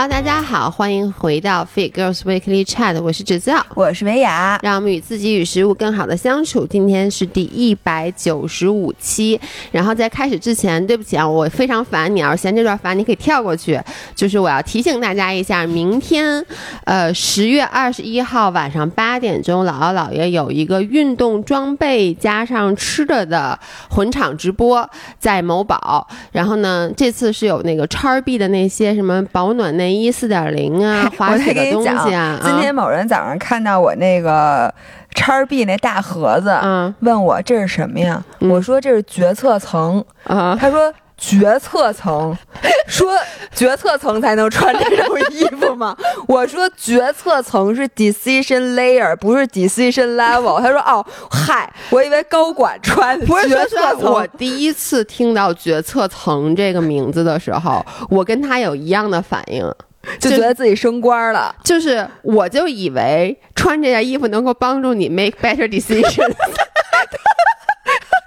[0.00, 0.29] 好，大家。
[0.42, 6.66] 好，欢迎回到 Fit Girls Weekly Chat，我是芷造，我是维雅，让我们与自己与食物更好的相处。
[6.66, 13.80] 今天是第一百九十五期，然后在开始之前，对不起啊，我非常烦你，要是嫌这段烦，你可以跳过去。
[14.14, 16.44] 就是我要提醒大家一下，明天，
[16.84, 24.88] 呃，十月二十一号晚上八点钟，姥姥姥爷有一个运动装备加上吃的的混场直播，
[25.18, 26.06] 在某宝。
[26.32, 29.70] 然后呢，这次是有那个叉 B 的那些什么保暖。
[29.70, 32.40] 内衣四点零啊，滑雪的东西啊！
[32.42, 34.72] 今天某人早上看到我那个
[35.14, 38.24] 叉 B 那大盒子，嗯，问我这是什么呀？
[38.38, 40.56] 我说这是决策层啊。
[40.58, 42.34] 他说决策层，
[42.88, 43.12] 说
[43.54, 45.94] 决策层才能穿这种衣服吗？
[46.26, 50.58] 我说决策层是 decision layer，不是 decision level。
[50.60, 53.20] 他说哦，嗨，我以为高管穿。
[53.20, 54.10] 决策层。
[54.10, 59.70] 我第一次听到决策层这个名字的时候，我跟他有一样的反应。
[60.18, 66.32] 就觉得自己升官了，就是我就以为穿这件衣服能够帮助你 make better decisions，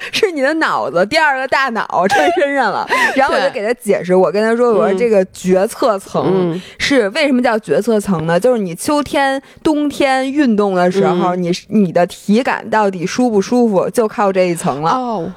[0.11, 2.87] 是你的脑子第二个大脑 穿身上了。
[3.15, 8.39] 然后我就给他解释，我跟他说，我说这个决策层是为什么叫决策层呢？
[8.39, 14.91] 就是你秋天、冬天运动的时候，你你的体感到底舒不舒服，就靠这一层了。
[14.91, 15.31] 哦。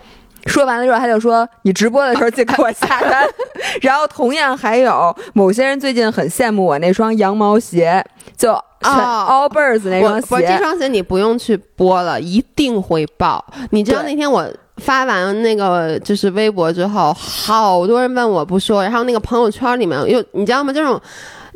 [0.47, 3.27] 说完了之后，他就说：“你直播的时候记给我下单。
[3.83, 8.05] ”然后同样还有某些人最近很羡慕我那双羊毛鞋，
[8.37, 8.53] 就
[8.83, 10.47] Allbirds 那双鞋。
[10.47, 13.45] 这双鞋你不用去播了，一定会爆。
[13.71, 20.73] 你知道那天我发完那个就是微博之后，好多人问我不说，然后那个朋友圈里面又你知道吗？
[20.73, 21.01] 这种。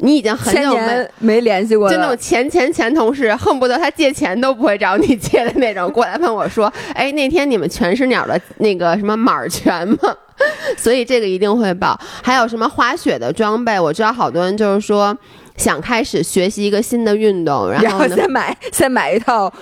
[0.02, 9.96] 你已经很久没没联系过了，就那种前前前同事，恨不得他借钱都不会找你借的那种，过来问我说：“哎，那天你们全是鸟的那个什么码全吗？”
[10.76, 11.98] 所以这个一定会报。
[12.22, 13.78] 还有什么滑雪的装备？
[13.78, 15.14] 我知道好多人就是说
[15.58, 19.52] 想开始学习一个新的运动，然后先买 先买一套。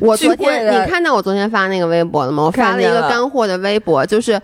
[0.00, 2.42] 我昨天你看到我昨天发那个微博了吗？
[2.42, 4.40] 我发了一个干货的微博，就是。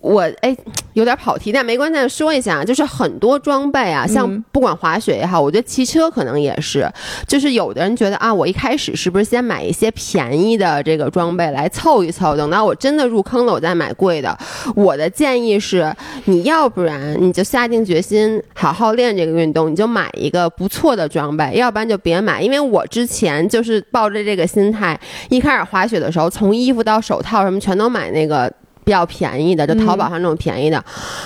[0.00, 0.56] 我哎，
[0.92, 6.88] 有点跑题，但没关系，说一下，就是很多装备啊，像不管滑雪也好，我觉得骑车可能也是，
[7.26, 14.38] 就是有的人觉得啊，我一开始是不是先买一些便宜的这个装备来凑一凑，等到我真的入坑了，我再买贵的。
[14.76, 15.92] 我的建议是，
[16.26, 22.40] 你要不然你就下定决心好好练这个运动，你就买一个不错的装备，要不然就别买。
[22.40, 24.96] 因为我之前就是抱着这个心态，
[25.30, 28.52] 一开始滑雪的时候，从衣服到手套什么全都买那个。
[28.86, 30.80] 比较便宜的，就淘宝上那种便宜的。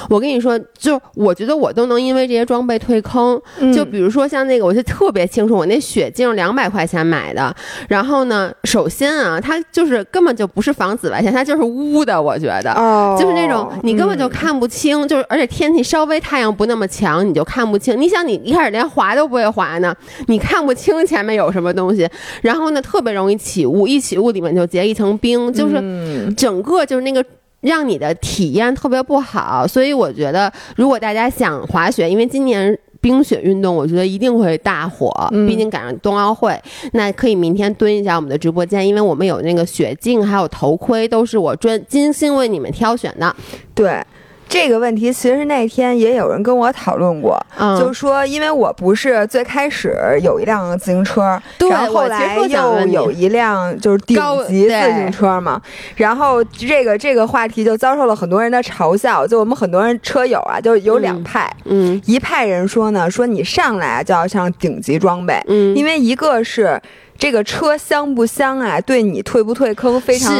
[0.08, 3.38] 我跟你说，就我觉得我都能因为这些装备退坑。
[3.74, 7.54] 就比如说像那个，我就特别清楚，我那雪镜两百块钱买的。
[7.86, 12.20] 然后呢，首先啊，它就是根本就不是防紫外线，它就是污的。
[12.20, 12.72] 我觉得，
[13.20, 18.00] 就是那种你根本就看不清，就是而且天气稍微太阳不那么强，你就看不清。
[18.00, 19.94] 你想，你一开始连滑都不会滑呢，
[20.28, 22.08] 你看不清前面有什么东西。
[22.40, 27.22] 然后呢，特别容易起雾，一起雾里面就结一层冰，就是整个就是那个。
[27.60, 35.10] 让你的体验特别不好，所以我觉得，如果大家想滑雪，因为今年冰雪运动，我觉得一定会大火，
[35.46, 36.60] 毕竟赶上冬奥会，
[36.92, 43.34] 那可以明天蹲一下我们的直播间，因为我们有那个雪镜，还有头盔，都是我专精心为你们挑选的。
[43.74, 44.02] 对。
[44.50, 47.40] 这个问题其实那天也有人跟我讨论过，
[47.78, 51.40] 就说因为我不是最开始有一辆自行车，
[51.70, 55.62] 然后后来又有一辆就是顶级自行车嘛，
[55.94, 59.24] 然后这个这个话题就遭受了很多人的嘲笑。
[59.24, 66.80] 就我们很多人车友啊，就有两派，嗯，一派人说呢，说你上来就要上顶级装备，嗯，因为一个是
[67.16, 70.34] 这个车香不香啊，对你退不退坑非常。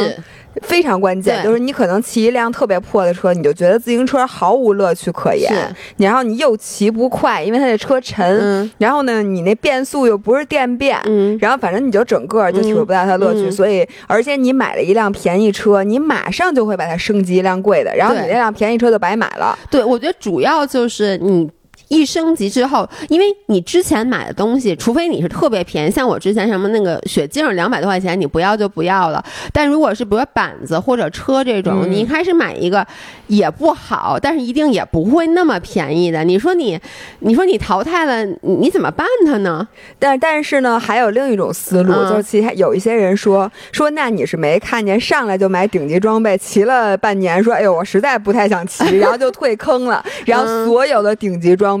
[0.61, 5.51] 非常关键，就是你可能骑一辆特别破的车，你就觉得自行车毫无乐趣可言。
[5.97, 8.69] 然后你又骑不快，因为它这车沉。
[8.77, 10.99] 然后呢，你那变速又不是电变。
[11.39, 13.49] 然后反正你就整个就体会不到它乐趣。
[13.49, 19.57] 所以，而且你买了一辆便宜车，你马上就会把它升级一辆贵的，然后你那辆便宜车就白买了。
[19.69, 21.49] 对，我觉得主要就是你。
[21.91, 29.21] 一升级之后，因为你之前买的东西，除非你是特别便宜，像我之前什么那个雪镜两百多块钱，你不要就不要了。
[29.51, 32.87] 但如果是比如板子或者车这种，你一开始买一个
[33.27, 36.23] 也不好，但是一定也不会那么便宜的。
[36.23, 36.79] 你说你，
[37.19, 39.67] 你说你淘汰了，你怎么办它呢？
[39.99, 51.80] 但但是呢，还有另一种思路，就是其他有一些人说说，那你是没看见上来就买顶级装备，骑了半年，说哎呦我实在不太想骑， 然后就退坑了，然后所有的顶级装。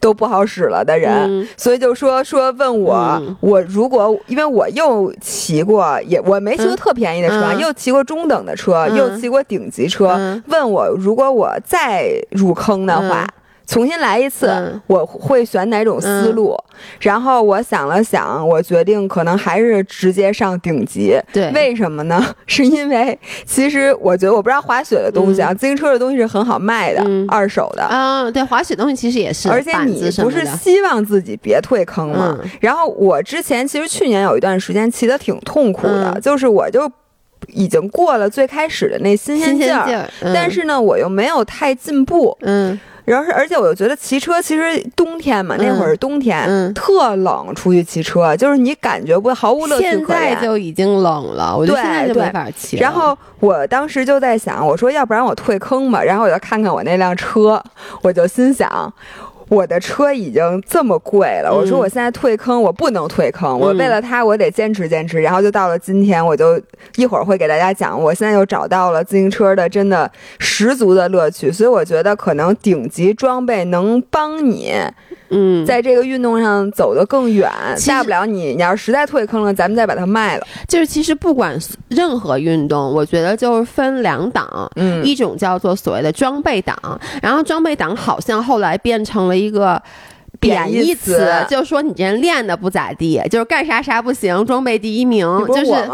[0.00, 13.26] 都不好使了的人，所以就说说问我，我如果因为我又骑过，也我没骑过特便宜的车，又骑过中等的车，又骑过顶级车，问我如果我再入坑的话。
[13.66, 16.56] 重新来一次，我会选哪种思路？
[17.00, 21.18] 然后我想了想，我决定可能还是直接上顶级。
[21.32, 22.24] 对，为什么呢？
[22.46, 27.86] 是因为其实我觉得，我不知道滑雪的东西啊，自行车的东西是很好卖的，二手的。
[27.90, 29.50] 嗯，对，滑雪东西其实也是。
[29.50, 32.38] 而且你不是希望自己别退坑吗？
[32.60, 36.90] 然后我之前其实去年有一段时间骑的挺痛苦的，就是我就。
[37.56, 42.36] 已经过了最开始的那新鲜劲儿，但是呢，我又没有太进步。
[42.42, 50.28] 嗯，然后是，而且我又觉得骑车其实冬天嘛，那会儿是冬天，特冷，出去骑车就是你感觉不毫无乐趣可言。
[50.28, 52.76] 现在就已经冷了，我就现在就没法骑。
[52.76, 56.02] 然后我当时就在想，我说要不然我退坑吧。
[56.02, 57.62] 然后我就看看我那辆车，
[58.02, 58.92] 我就心想。
[59.48, 65.20] 我的车已经这么贵了，我说我现在退坑，我不能退坑，我为了它，我得坚持坚持。
[65.20, 66.60] 然后就到了今天，我就
[66.96, 71.52] 一会儿会给大家讲，我现在又找到了自行车的真的十足的乐趣。
[71.52, 74.74] 所以我觉得可能顶级装备能帮你。
[75.28, 77.50] 嗯，在这个运动上走得更远，
[77.84, 80.46] 大不了你你要是实在退坑了，咱们再把它卖了。
[80.68, 81.58] 就是其实不管
[81.88, 86.76] 任何运动，我觉得就是分两档，嗯，一种叫做所谓的装备档，
[87.20, 89.80] 然后装备档好像后来变成了一个
[90.40, 95.88] 贬义词，就说你这人练的不咋地，就是干啥啥不行，装备第一名，就是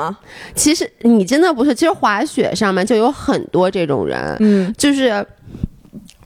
[0.55, 5.25] 其实你真的不是，其实滑雪上面就有很多这种人，嗯，就是。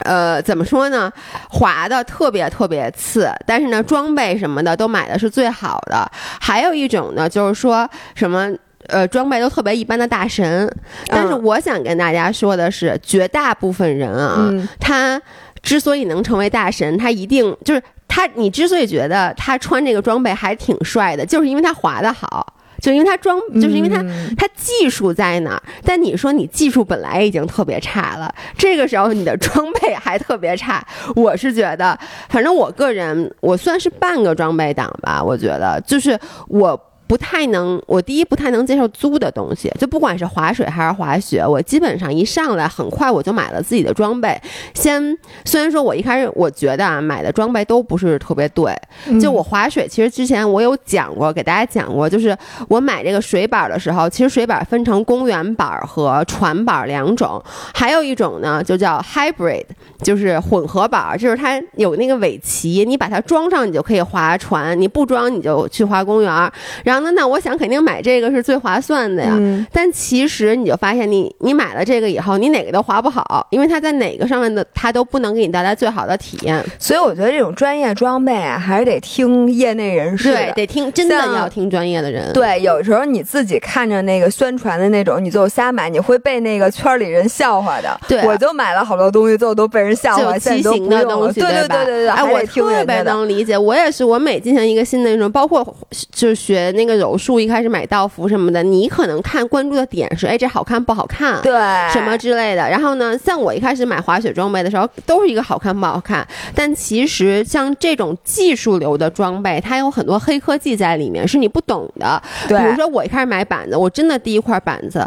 [0.01, 1.11] 呃，怎么说呢？
[1.49, 6.09] 滑的特别特别次，但是呢，装备什么的都买的是最好的。
[6.39, 8.49] 还有一种呢，就是说什么
[8.89, 10.71] 呃，装备都特别一般的大神。
[11.09, 15.21] 但是我想跟大家说的是，绝大部分人啊，他
[15.67, 22.55] 之所以能成为大神，他一定就是他，你之所以觉得他穿这个装备还挺帅的，就是因为他滑的好。
[22.81, 24.01] 就因为他装，就是因为他
[24.37, 25.63] 他技术在哪儿？
[25.83, 30.87] 但你说你技术本来已经特别差了，这个时候你的装备还特别差，
[31.17, 31.99] 我是觉得，
[32.29, 36.17] 反正我个人我算是半个装备党吧，我觉得就是
[36.49, 36.81] 我。
[37.06, 44.37] 不太能，我第一不太能接受租的东西，就不管是滑水还是滑雪，我基本上一上来很快我就买了自己的装备。
[44.75, 48.75] 先虽然说我一开始我觉得啊买的装备都不是特别对，
[49.20, 52.37] 就我滑水其实之前我有讲过，给大家讲过，就是
[52.69, 57.41] 我买这个水板的时候，其实水板分成公园板和船板两种，
[57.73, 59.64] 还有一种呢就叫 hybrid，
[60.02, 66.52] 就是混合板，就是它有那个尾鳍，你把它装上你就可以划船，你不装你就去划公园，
[66.82, 66.96] 然后。
[67.01, 69.39] 那那我想肯定买这个是最划算的呀，
[69.73, 76.65] 但其实你就发现你你买了这个以后，你哪个都划不好，因为它在哪个上面的它都不能给你带来最好的体验。
[76.79, 82.33] 所以我觉得这种专业装备啊，还是得听业内人士，对，得听真的要听专业的人。
[82.33, 87.99] 对，有时候你自己看着那个宣传的那种，你就瞎买，你会被那个圈里人笑话的。
[88.07, 90.37] 对，我就买了好多东西，最后都被人笑话。
[90.37, 95.67] 畸形的东西，对对对对对，哎，我特别能理解，我也是，我每进行一个新的那种，包括
[96.13, 97.67] 就是学那个柔术，一开始。
[97.67, 101.43] 买道服什么的，你可能看关注的点是，哎，这好看不好看？
[101.43, 101.53] 对，
[101.93, 102.62] 什么之类的。
[102.71, 106.25] 然后呢，像我一开始买滑雪装备的时候，都是一个好看不好看。
[106.55, 112.23] 但其实像这种技术流的装备，它有很多黑科技在里面，是你不懂的。
[112.49, 115.05] 对，比如说我一开始买板子，我真的第一块板子，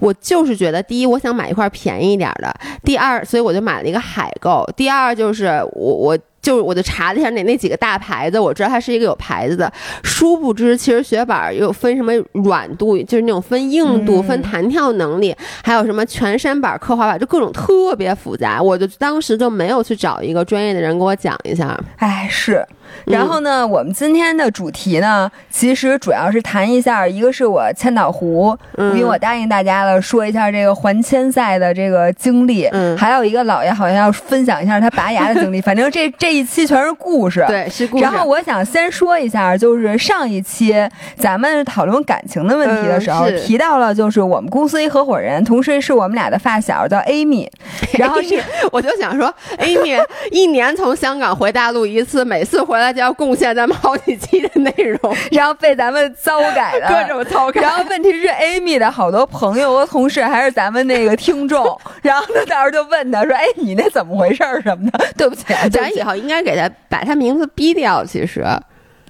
[0.00, 2.48] 我就是觉得，第一，我想买一块便宜一点的；
[2.82, 6.18] 第二，所以我就买了一个海购；第二，就是我我。
[6.40, 9.70] 就是我就查了一下那那几个大牌子，我知道它是一个有牌子的。
[10.02, 18.62] 殊不知，其实雪板又分什么软度，就是那种分硬度、分弹跳能力，还有什么全身板、刻滑板，就各种特别复杂。
[18.62, 21.78] 我就当时就没有去找一个专业的人给我讲一下。
[21.96, 22.64] 哎，是。
[23.06, 32.66] 然后呢，我们今天的主题呢，其实主要是谈一下，一个是我千岛湖，因为我答应大家了，说一下这个环千赛的这个经历。
[32.72, 35.60] 嗯，还有一个姥爷好像要分享一下他拔牙的经历。
[35.68, 38.02] 反正这这一期全是故事，对，是故事。
[38.02, 40.74] 然后我想先说一下，就是上一期
[41.16, 47.48] 咱们讨论感情的问题的时候，提到了就是我们公司一合伙人，同时是我们俩的发小，叫 Amy。
[47.98, 48.42] 然后是
[48.72, 52.77] 我就想说，Amy 一年从香港回大陆一次，每次回。
[52.78, 54.70] 回来就要贡献咱们好几期的内
[55.02, 57.60] 容，然后被咱们糟改的 各种糟改。
[57.60, 68.04] 然后问题是，Amy 的好多朋友和同事还是咱们那个听众， 然后他到时候就问他说：“哎，你那怎么回事儿什么的？” 对不起，咱以后应该给他把他名字逼掉。
[68.04, 68.44] 其实，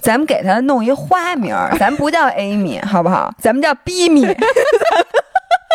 [0.01, 3.31] 咱们给他弄一花名，咱不叫 Amy 好不好？
[3.39, 4.27] 咱们叫 B 米。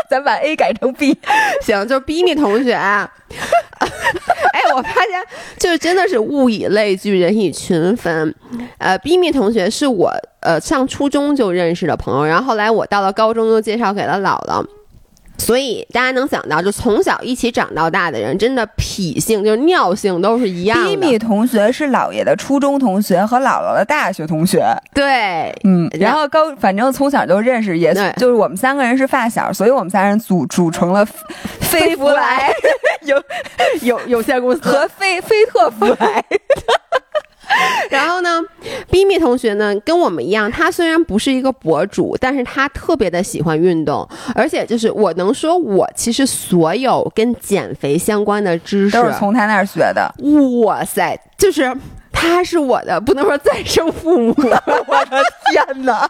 [0.10, 1.18] 咱把 A 改成 B，
[1.62, 2.76] 行，就是 B 米同学。
[4.54, 5.22] 哎，我发现
[5.58, 8.34] 就是真的是物以类聚，人以群分。
[8.78, 14.64] 呃，B 米同学是我呃上初中就认识的朋友，然后后来我到了高中又介绍给了姥姥。
[15.38, 20.86] 所以大家能想到，就从小一起长到大的人，真的脾性就是尿性都是一样的。
[20.86, 24.64] 咪咪同学是姥爷的初中同学和姥姥的大学同学。
[24.94, 31.06] 对，嗯，然后高，反正从小就认识，也就是我们三个人是发小，所以我们三人组组成了
[31.60, 32.54] 飞福来
[33.04, 33.22] 有
[33.82, 36.24] 有有限公司和飞飞特福来。
[37.90, 38.42] 然后呢
[38.92, 50.14] ，，Bimi 同学呢跟我们一样，他虽然不是一个博主，但是他特别的喜欢运动，而且就是我能说，我其实所有跟减肥相关的知识都是从他那儿学的。
[50.62, 51.76] 哇塞，就是。
[52.14, 54.34] 他是我的，不能说再生父母。
[54.40, 56.10] 我的天哪！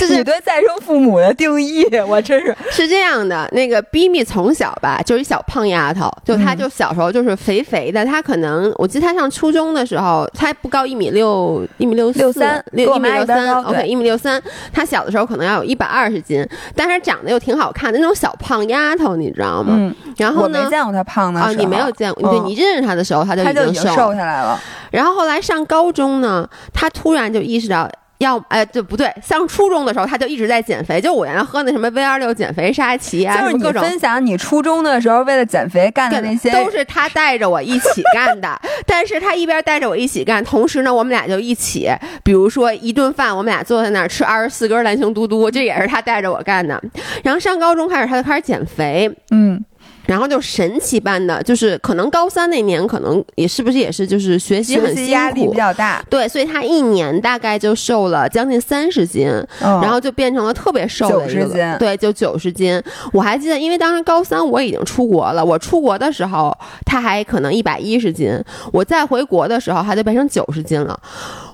[0.00, 3.48] 就是你对再生父母的定义，我真是是这样的。
[3.52, 8.04] 那个 B 咪从小吧，就是一小胖丫头，就她就小时候就是肥肥的。
[8.04, 13.62] 她可能我记得她上初中的时候，她不高一米六，一米六六三，六一米六三。
[13.64, 14.42] OK，一米六三。
[14.72, 19.74] 她小的时候可能要有一百二十斤，但是长得又挺好看的那种小胖丫头，你知道吗？
[19.76, 19.94] 嗯。
[20.16, 20.58] 然后呢？
[20.58, 22.30] 我没见过她胖的啊，你没有见过？
[22.30, 24.58] 对你认识她的时候，她就已经瘦下来了。
[24.94, 29.12] 然后后来上高中呢，他突然就意识到要，哎，对不对？
[29.20, 38.48] 上初中的时候他就一直在减肥，就我原来喝那什么 V 二六减肥沙琪啊，就是你分享你初中的时候为了减肥干的那些，都是他带着我一起干的。
[38.86, 41.90] 但是他一边带着我一起干，同时呢，我们俩就一起，
[42.22, 46.80] 比如说一顿饭，我们俩坐在那儿吃二十四根蓝星嘟嘟，这也是他带着我干的。
[47.24, 49.62] 然后上高中开始，他就开始减肥，嗯。
[50.06, 59.28] 然后就神奇般的，就是可能高三那年，可能也是不是也是就是学习很辛苦，压力比较大，对，所以他一年大概就瘦了将近三十斤，
[59.60, 62.82] 然后就变成了特别瘦的一个，对，就九十斤。
[63.12, 68.38] 我还记得，因为当时高三我已经出国了，我出国的时候他还可能一百一十斤，
[68.72, 70.98] 我再回国的时候他就变成九十斤了，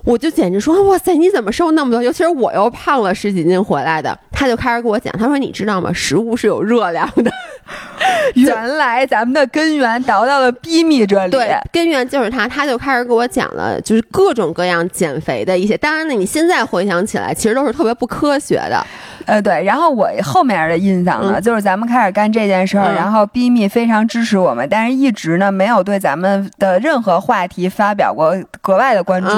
[0.03, 2.01] 我就简直说哇塞，你怎么瘦那么多？
[2.01, 5.91] 尤其是我又胖了十几斤回来的，他就开始给我讲，他说你知道吗？
[5.93, 7.31] 食物是有热量的。
[8.35, 15.77] 原来咱们的根源倒到了逼咪这里，对，根源就是他，他就开始给我讲了，就是各种各样减肥的一些。
[15.77, 18.85] 当然呢，你现在回想起来，其实都是特别不科学的。
[19.25, 29.29] 呃，对，然后我后面的印象呢，就是咱们开始干这件事儿，然后 B 蜜非常支持我们，但是一直呢没有对咱们的任何话题发表过格外的关注。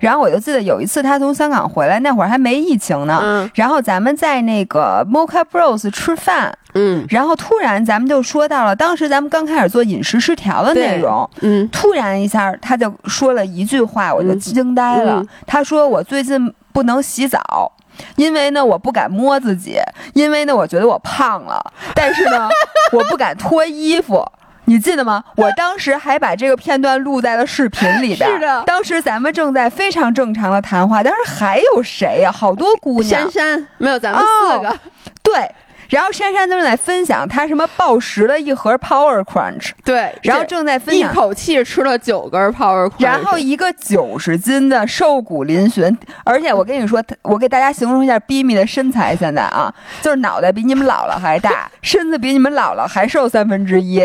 [0.00, 15.24] 然后我就记得有一次他从香港回来，那会儿还没疫情呢，然后咱们在那个 Mocha Bros 吃饭，嗯，然后突然咱们就说到了当时咱们刚开始做饮食失调的内容，嗯，突然一下他就说了一句话，我就惊呆了。
[15.46, 17.72] 他说我最近不能洗澡。
[18.14, 19.76] 因为呢，我不敢摸自己，
[20.14, 21.60] 因为呢，我觉得我胖了。
[21.96, 22.48] 但是呢，
[22.92, 24.24] 我不敢脱衣服，
[24.66, 25.24] 你记得吗？
[25.34, 28.30] 我当时还把这个片段录在了视频里边。
[28.30, 32.30] 是的，当时咱们正在非常正常的谈话，但是还有谁呀？
[32.30, 33.22] 好多姑娘。
[33.22, 34.78] 珊珊，没有咱们四个。
[35.24, 35.50] 对。
[35.88, 54.02] 然后珊珊正在分享她什么暴食了一盒 Power Crunch，对，然后正在分享一口气吃了九根 Power Crunch，然后一个九十斤的瘦骨嶙峋，而且我跟你说，我给大家形容一下 Bimi 的身材，现在啊，就是脑袋比你们姥姥还大， 身子比你们姥姥还瘦三分之一，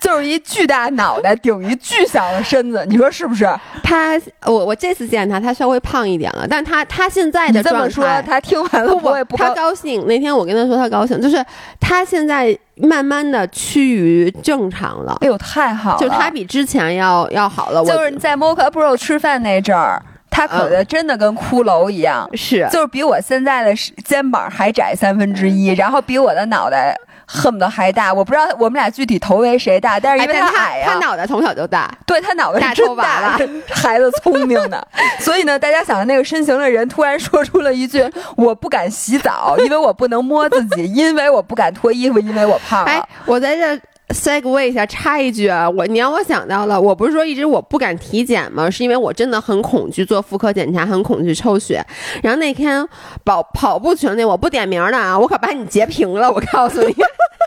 [0.00, 3.46] 就是一巨大脑袋顶一巨小的身子，你说是不是？
[3.82, 10.06] 他，我我这次见他，他稍微胖一点了，但他他现在的状态，他听完了不会不他高兴。
[10.06, 11.25] 那天我跟他说他高兴。
[11.28, 11.44] 就是
[11.80, 15.98] 他现在慢慢的趋于正常了，哎呦，太好了！
[15.98, 17.84] 就他比之前要要好了。
[17.84, 26.96] 就是在 Mocha Bro 吃饭那阵儿，他可的真的跟骷髅一样，是，就是比我现在的肩膀还窄三分之一，然后比我的脑袋。
[27.26, 33.36] 恨不得还大，我不知道我们俩具体头围谁大，但是因为他矮呀，他脑袋从小就大，对他脑袋是真大，
[33.74, 34.88] 孩子聪明的，
[35.20, 43.80] 所以呢，大家想那个身形的人突然说出了一句：“我不敢洗澡，因为我不能摸自己，因为我不敢脱衣服，因为我胖了。”哎，我在这。
[44.08, 48.70] Segue 一下，插一句啊，我你让我想到了，我不是说一直我不敢体检吗？
[48.70, 51.84] 是因为我真的很恐惧做妇科检查，很恐惧抽血。
[52.22, 52.86] 然后那天
[53.24, 56.94] 跑跑步群里，我不点名的啊，我可把你截屏了，我告诉你，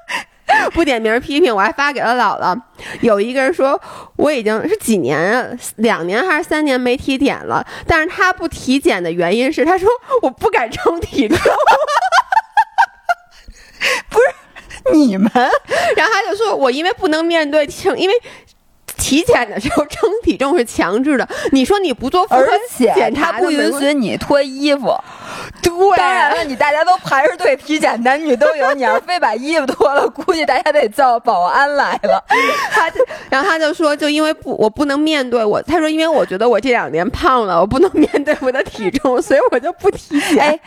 [0.73, 2.59] 不点名批评，我还发给了姥姥。
[2.99, 3.79] 有一个人说
[4.17, 9.87] 我已经是几年，两年还是三年没体检了，但是他不体检的原因是，他说
[10.21, 11.37] 我不敢称体重，
[14.09, 14.25] 不是。
[14.93, 15.31] 你们，
[15.95, 18.15] 然后他就说：“我因为不能面对称，因为
[18.97, 21.27] 体检的时候 称体重是强制的。
[21.51, 24.93] 你说你不做妇科检查，不允许你脱衣服。
[25.61, 28.73] 对，当然了，你大家都排着队体检，男女都有。
[28.73, 32.23] 你要非把衣服脱了，估计大家得叫保安来了。
[32.71, 35.61] 他就，然后他就说，就因为不，我不能面对我。
[35.61, 40.59] 他说，因为我觉得我这两年胖了，我不能面对我的体重，所以我就不体检。”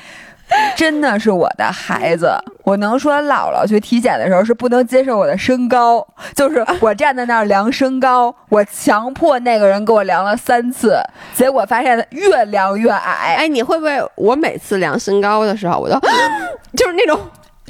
[0.76, 2.32] 真的是我的孩子。
[2.64, 10.96] 我能说姥姥去体检的时候是不能接受我的身高，就是我站在那儿量身高，我强迫那个人给我量了三次，
[11.34, 13.36] 结果发现越量越矮。
[13.38, 15.98] 哎，你会不会我每次量身高的时候，我都
[16.76, 17.18] 就是那种。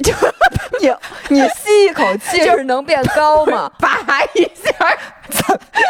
[0.01, 0.11] 就
[0.81, 0.91] 你
[1.29, 3.71] 你吸一口气就是能变高吗？
[3.79, 3.99] 拔
[4.33, 4.73] 一下，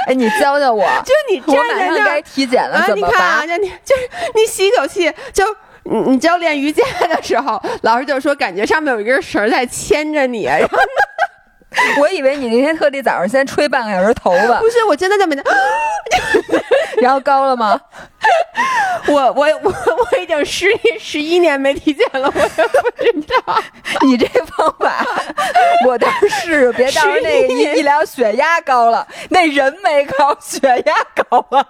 [0.05, 0.85] 哎，你教教我。
[1.05, 3.45] 就你站在那该体检了，怎么拔？
[3.47, 4.01] 就你就是
[4.35, 5.45] 你吸一口气，就
[5.85, 10.43] 你你教练瑜伽的时候，老师就说感觉上面有一根绳在牵着你。
[10.43, 14.59] 然 后我以为你那天特地早上先吹半个小时头发。
[14.59, 15.43] 不是，我真的就没那。
[17.01, 17.79] 然后高了吗？
[19.07, 20.67] 我我我我已经十
[20.99, 23.61] 十一年没体检了，我也不知道。
[24.05, 25.05] 你这方法，
[25.85, 30.93] 我倒是别到时候那个一量血压高了，那人没高，血压
[31.29, 31.65] 高了，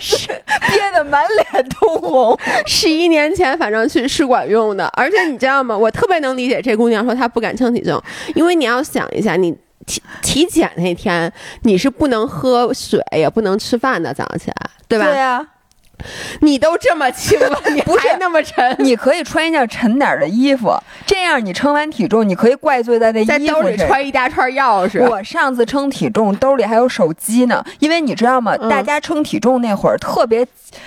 [0.00, 0.28] 是
[0.70, 2.38] 憋得满脸通红。
[2.66, 5.76] 十一年前反正去是管用的，而且你知道吗？
[5.76, 8.02] 我特别能理解这姑娘说她不敢称体重，
[8.34, 9.56] 因为你要想一下你。
[9.86, 15.06] 体体检那天你是不能喝水也不能吃饭的，早上起来，对吧？
[15.06, 15.46] 对呀，
[16.40, 18.76] 你都这么轻了， 你还那么沉？
[18.78, 20.74] 你可以穿一件沉点的衣服，
[21.06, 25.06] 这样你称完体重，你可以怪罪在那衣服在兜里揣一大串钥匙。
[25.08, 28.56] 我上次称体重，兜里还有手机呢，因为你知道吗？
[28.68, 30.46] 大家称体重那会儿特别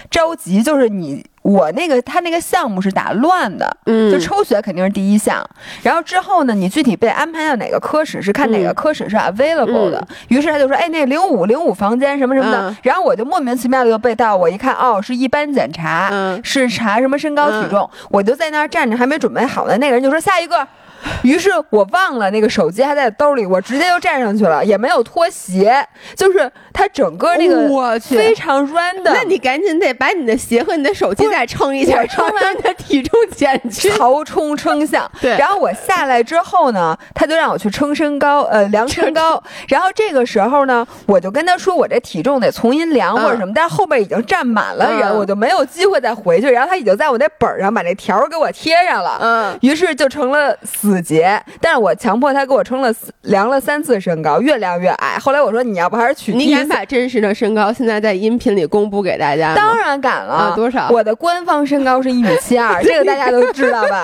[0.10, 1.26] 着急，就是你。
[1.42, 5.44] 我那个他那个项目是打乱的，嗯，就抽血肯定是第一项，
[5.82, 16.10] 然后之后呢，你具体被安排到哪个科室是看哪个科室是 available 的，于是他就说，哎，那零五零五房间什么什么的，然后我就莫名其妙的就被到，我一看，哦，是一般检查，
[16.44, 20.68] 是查什么身高体重，我就在那儿站着，还没准备好呢，那个人就说下一个。
[21.24, 29.02] 于是我忘了那个手机还在兜里，我直接就站上去了，也没有脱鞋，就是它整个那个我去非常 random。
[29.04, 35.10] 那你赶紧得把你的鞋和你的手机再称一下，称完你的体重减去，曹冲称象。
[35.22, 39.42] 对，然后我下来之后呢，他就让我去称身高，呃，量身高。
[39.68, 46.50] 然后这个时候呢，我就跟他说我这体重得重新量或者什么，但是后边已经站满了人，我就没有机会再回去。
[46.50, 50.91] 然后他已经在我那本上把那条给我贴上了，嗯，于是就成了死。
[50.92, 55.18] 死结，但是我强迫他给我称了量了三次身高，越量越矮。
[55.18, 59.56] 后来我说你要不还是取，你敢把真实的身高现在在音频里公布给大家？
[59.56, 60.90] 当然敢了，多少？
[60.90, 64.04] 我的官方身高是一米七二， 这个大家都知道吧？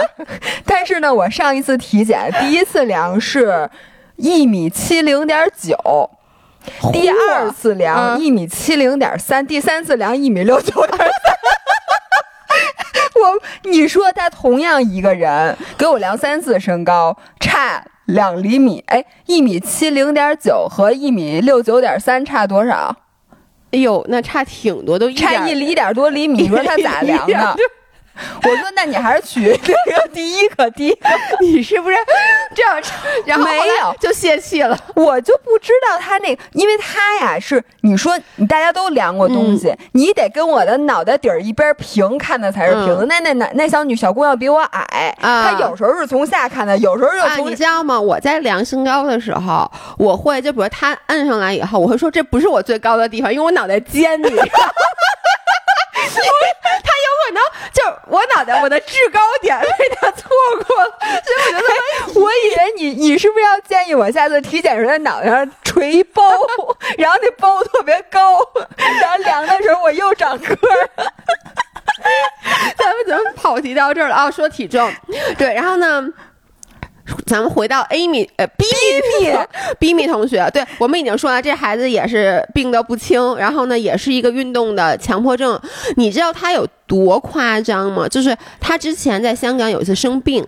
[0.66, 3.70] 但是呢，我上一次体检第一次量是
[4.16, 6.10] 一米七零点九，
[6.94, 11.10] 第二次量一米七零点三，第三次量一米六九点三。
[13.22, 22.96] 我，你说他同样一个人给我量三次身高，差两厘米，哎，一米七零点九和一米六九点三差多少？
[23.72, 27.56] 哎呦，那差挺多，都差一厘 点多厘米，你说他咋量的？
[28.44, 31.10] 我说，那你还是取那个 第一个第一个，
[31.42, 31.96] 你是不是
[32.56, 32.82] 这样？
[33.26, 34.78] 然后没有就泄气了。
[34.96, 43.06] 我就不知道他那个，因为他呀是你说你大家都量过东西，你得跟我的脑袋底儿一边平看的才是平的。
[43.06, 47.48] 那那那那小女小姑娘比我矮，她有时候是从下看的，有时候又从。
[47.52, 48.00] 你知道吗？
[48.00, 54.28] 我在量身高的时候，我会就比如她摁上来以后，我会说这不是我最高的地方，因为我脑袋尖，你。
[56.00, 56.57] 他有可能
[57.78, 60.28] 就我脑袋，我的制高点被他错
[60.66, 66.24] 过了，所以我觉得，我以为你你是不是要建议我下次体检时候在脑袋上捶一包，
[66.98, 68.40] 然后那包特别高，
[68.78, 70.90] 然后量的时候我又长个儿。
[72.78, 74.32] 咱们怎么跑题到这儿了啊？
[74.32, 74.92] 说体重，
[75.38, 76.08] 对，然后呢？
[77.26, 78.48] 咱们回到 Amy，呃
[79.80, 85.60] ，Bimi 同学，对我们已经说了，这孩子也是病得不轻，然后呢，也是一个运动的强迫症。
[85.96, 88.08] 你知道他有多夸张吗？
[88.08, 90.46] 就是他之前在香港有一次生病。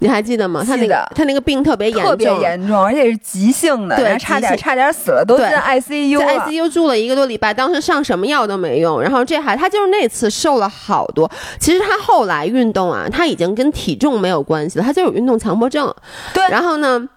[0.00, 0.62] 你还记得吗？
[0.66, 9.00] 他那个他那个病特别严重，特别严重，而且是急性的，对，差点差点死了，都进 ICU，在 ICU 住了一个多礼拜，当时上什么药都没用。
[9.00, 11.30] 然后这还他就是那次瘦了好多。
[11.58, 15.92] 其实他后来运动啊，他已经跟体重没有关系了，他就有运动强迫症。
[16.32, 17.08] 对，然后呢？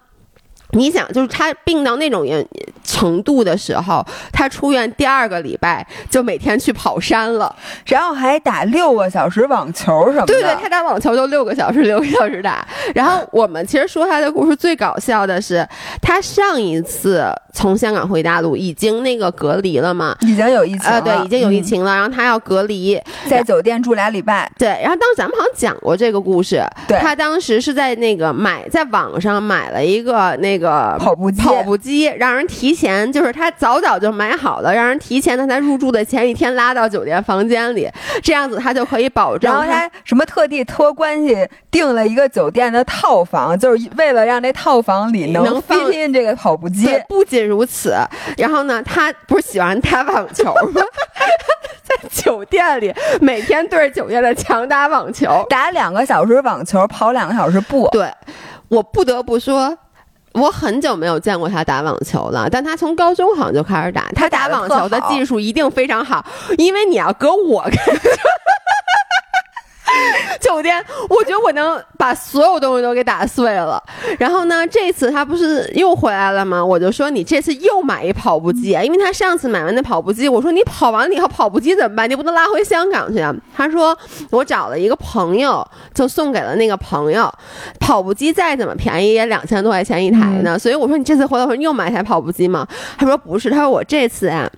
[0.72, 2.26] 你想，就是他病到那种
[2.82, 7.54] 程度的时候，他出院第二个礼拜就每天去跑山了，
[7.84, 10.32] 然后还打六个小时网球什么的。
[10.32, 12.66] 对对，他打网球都六个小时，六个小时打。
[12.94, 15.66] 然后我们其实说他的故事最搞笑的是，
[16.00, 21.94] 他上一次从香港回大陆已经那个隔离了嘛，已经有疫情了，对，已经有疫情了。
[21.94, 24.50] 然后他要隔离，在酒店住俩礼拜。
[24.58, 26.62] 对，然后当时咱们好像讲过这个故事。
[26.88, 30.58] 对，他当时是在那个买在网上买了一个那。
[30.58, 30.61] 个
[30.98, 37.88] 跑步机，跑步机让人提前，就是他早早就买好了，让人提前在他入住的前一天拉到酒店房间里，
[38.22, 39.50] 这样子他就可以保证。
[39.50, 46.88] 然后他什么特地托关系订了一个酒店的套房，就是为了让这套房里能放进这个跑步机。
[47.08, 47.94] 不仅如此，
[48.36, 50.82] 然后呢，他不是喜欢打网球吗？
[51.82, 57.88] 在酒店里每天对着酒店的墙打网球，打两个小时网球，跑两个小时步。
[57.90, 58.08] 对，
[58.68, 59.76] 我不得不说，
[60.34, 62.48] 我很久没有见过他打网球了。
[62.50, 66.24] 但他从高中好像就开始打，他打网球的技术一定非常好，
[66.58, 67.64] 因为你要搁我。
[70.40, 73.82] 酒店，我觉得我能把所有东西都给打碎了。
[74.18, 76.64] 然后呢，这次他不是又回来了吗？
[76.64, 82.08] 我就说你这次又买一跑步机，因为他上次买完那跑步机，我说你跑完了以后跑步机怎么办？
[82.08, 83.34] 你不能拉回香港去啊？
[83.56, 83.96] 他说
[84.30, 87.32] 我找了一个朋友，就送给了那个朋友。
[87.80, 92.66] 跑步机再怎么便宜也两千多块钱一台呢，所以我说你这次回来又买一台跑步机吗？
[92.98, 94.50] 他说不是，他说我这次呀。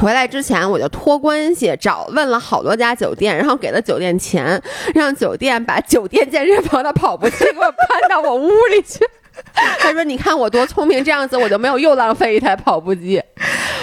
[0.00, 4.60] 回来之前我就托关系找问了好多家酒店，然后给了酒店钱，
[4.94, 9.00] 让酒店把酒店健身房的跑步机给我搬到我屋里去。
[9.78, 13.22] 他说：“你看我多聪明，这样子我就没有又浪费一台跑步机。”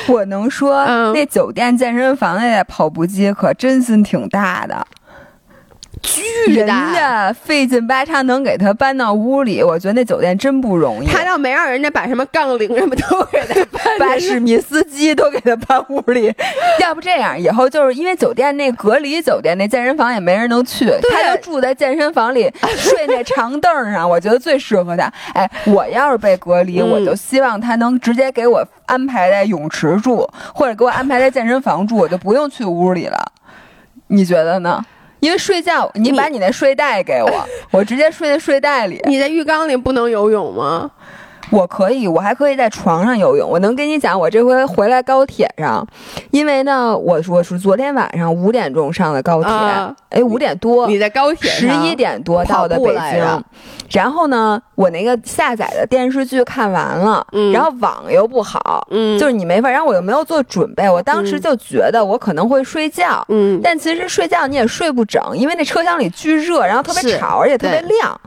[0.08, 4.88] 我能说，那酒店健身房那跑步机可真心挺大的。
[6.08, 11.08] 巨大，人家费劲巴叉能给他搬到屋里，我觉得那酒店真不容易。
[11.08, 16.34] 他倒没让人家把什么杠铃什么都给他搬，把史密斯机都给他搬屋里。
[16.82, 25.12] 要不这样，以后就是因为酒店那隔离酒店那健身房也没人能去，他就住在健身房里睡那长凳上，我觉得最适合他。
[25.34, 33.32] 哎，我要是被隔离，我就希望他能直接给我安排在泳池住，或者给我安排在健身房住，我就不用去屋里了。
[34.08, 34.82] 你觉得呢？
[35.19, 39.01] 因为睡觉，你把你那睡袋给我，我直接睡在睡袋里。
[39.06, 40.91] 你在浴缸里不能游泳吗？
[41.49, 43.49] 我可以，我还可以在床上游泳。
[43.49, 45.86] 我能跟你讲，我这回回来高铁上，
[46.31, 49.51] 因为呢，我我是昨天晚上五点钟上的高铁，
[50.10, 53.43] 哎，五点多，你在高铁十一点多到的北京，
[53.91, 68.19] 然后呢，我那个下载的电视剧看完了，然后网又不好，嗯，就是你没法，然后我又没有做准备，我当时就觉得我可能会睡觉，嗯，但其实睡觉你也睡不整，因为那车厢里巨热，然后特别吵，而且特别亮。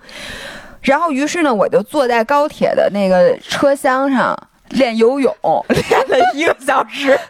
[0.82, 4.36] 然后，于是呢，我就坐在高铁的那个车厢上
[4.70, 5.34] 练游泳，
[5.68, 7.18] 练了一个小时。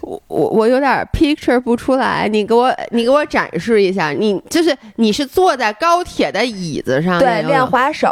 [0.00, 8.10] 我我我有点 picture 不出来，你给我你给我展示一下，你就是你是坐在高铁的椅子上对练滑手，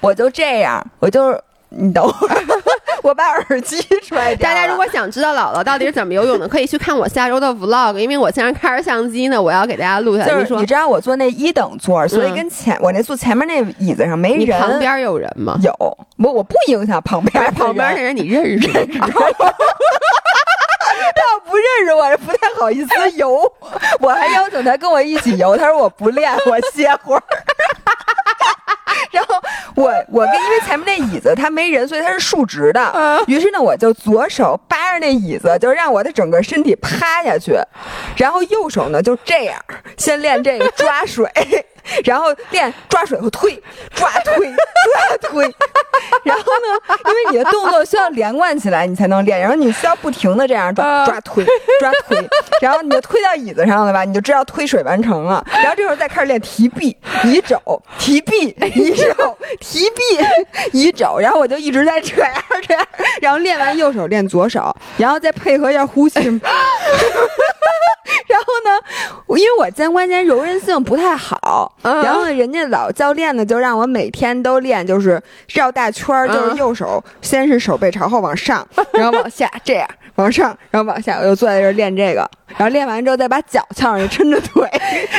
[0.00, 1.40] 我就这样，我就。
[1.76, 2.36] 你等会儿，
[3.04, 4.48] 我把耳机摔掉。
[4.48, 10.28] 大家如果想知道姥姥到底是怎么游泳的，可以去看我下周的 vlog，因为我现在开着相机呢，我要给大家录下来。
[10.28, 14.58] 就是你知道我坐那一等座，所以跟前我那坐前面那椅子上没人。
[14.58, 15.58] 旁边有人吗？
[15.62, 15.70] 有，
[16.16, 18.68] 我我不影响旁边旁边那人，你认识？
[21.16, 23.52] 他不认识我，不太好意思游。
[24.00, 27.22] 我还邀请他跟我一起游，他说我不练，我歇会儿。
[29.10, 29.34] 然后
[29.74, 33.24] 我我跟因为前面那椅子它没人，所以它是竖直的。
[33.26, 37.54] 于是呢，我就左手扒着那椅子，就让我的整个身体趴下去，
[38.16, 39.56] 然后右手呢就这样
[39.96, 41.30] 先练这个抓水。
[42.04, 43.60] 然后练抓水和推，
[43.94, 45.54] 抓推，抓推。
[46.22, 49.38] 然后呢，因为你的动作需要连贯起来，你才能练。
[49.38, 51.44] 然后你需要不停的这样抓抓推，
[51.80, 52.28] 抓推。
[52.60, 55.44] 然后你就推到椅子上了吧，你就知道推水完成了。
[55.50, 57.58] 然后这时候再开始练提臂、移肘、
[57.98, 60.02] 提臂、移肘、提臂、
[60.72, 61.18] 移肘。
[61.18, 62.32] 然后我就一直在这样
[62.66, 62.86] 这样。
[63.20, 66.20] 然后练完右手练左手，然后再配合一下呼吸。
[68.26, 68.80] 然后呢，
[69.28, 71.73] 因为我肩关节柔韧性不太好。
[71.82, 75.20] 然后呢，人家老教练呢就让我每天都练，就是
[75.52, 82.28] 绕大圈儿，就是右手先是手背朝后往上， 然后往下这样往上，然后往下，我就坐在这儿练这个。
[82.56, 84.68] 然后练完之后再把脚翘上去抻着腿，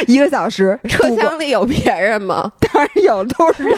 [0.07, 0.79] 一个小时。
[0.87, 2.49] 车厢里有别人吗？
[2.73, 3.77] 当然有，都是人。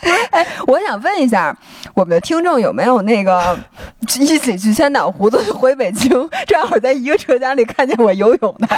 [0.00, 1.56] 不是，哎，我想问一下，
[1.94, 3.58] 我们的听众有没有那个
[4.20, 6.10] 一起去千岛湖子回北京，
[6.46, 8.68] 正好在一个车厢里看见我游泳的？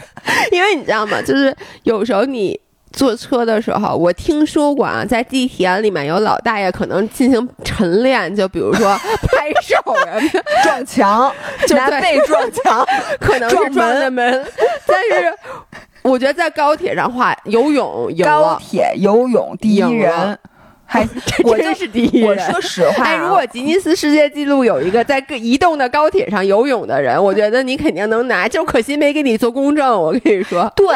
[0.52, 1.20] 因为你知道吗？
[1.22, 2.58] 就是有时候你
[2.92, 10.06] 坐车的时候，我听说过啊，在地铁里面有老大爷可能进行晨练，就比如说拍手啊、
[10.62, 11.32] 撞墙，
[11.66, 12.86] 就拿背撞墙，
[13.20, 14.44] 可能是撞的门，
[14.86, 15.34] 但是。
[16.06, 20.38] 我觉得在高铁上画游泳，高铁游泳第一人，
[20.84, 21.06] 还
[21.42, 22.28] 我真是第一人。
[22.28, 28.46] 我说实话，哎，如果吉尼斯世界纪录有一个在移动的高铁上游泳的人，我觉得你肯定能拿。
[28.46, 30.72] 就可惜没给你做公证，我跟你说。
[30.76, 30.86] 对，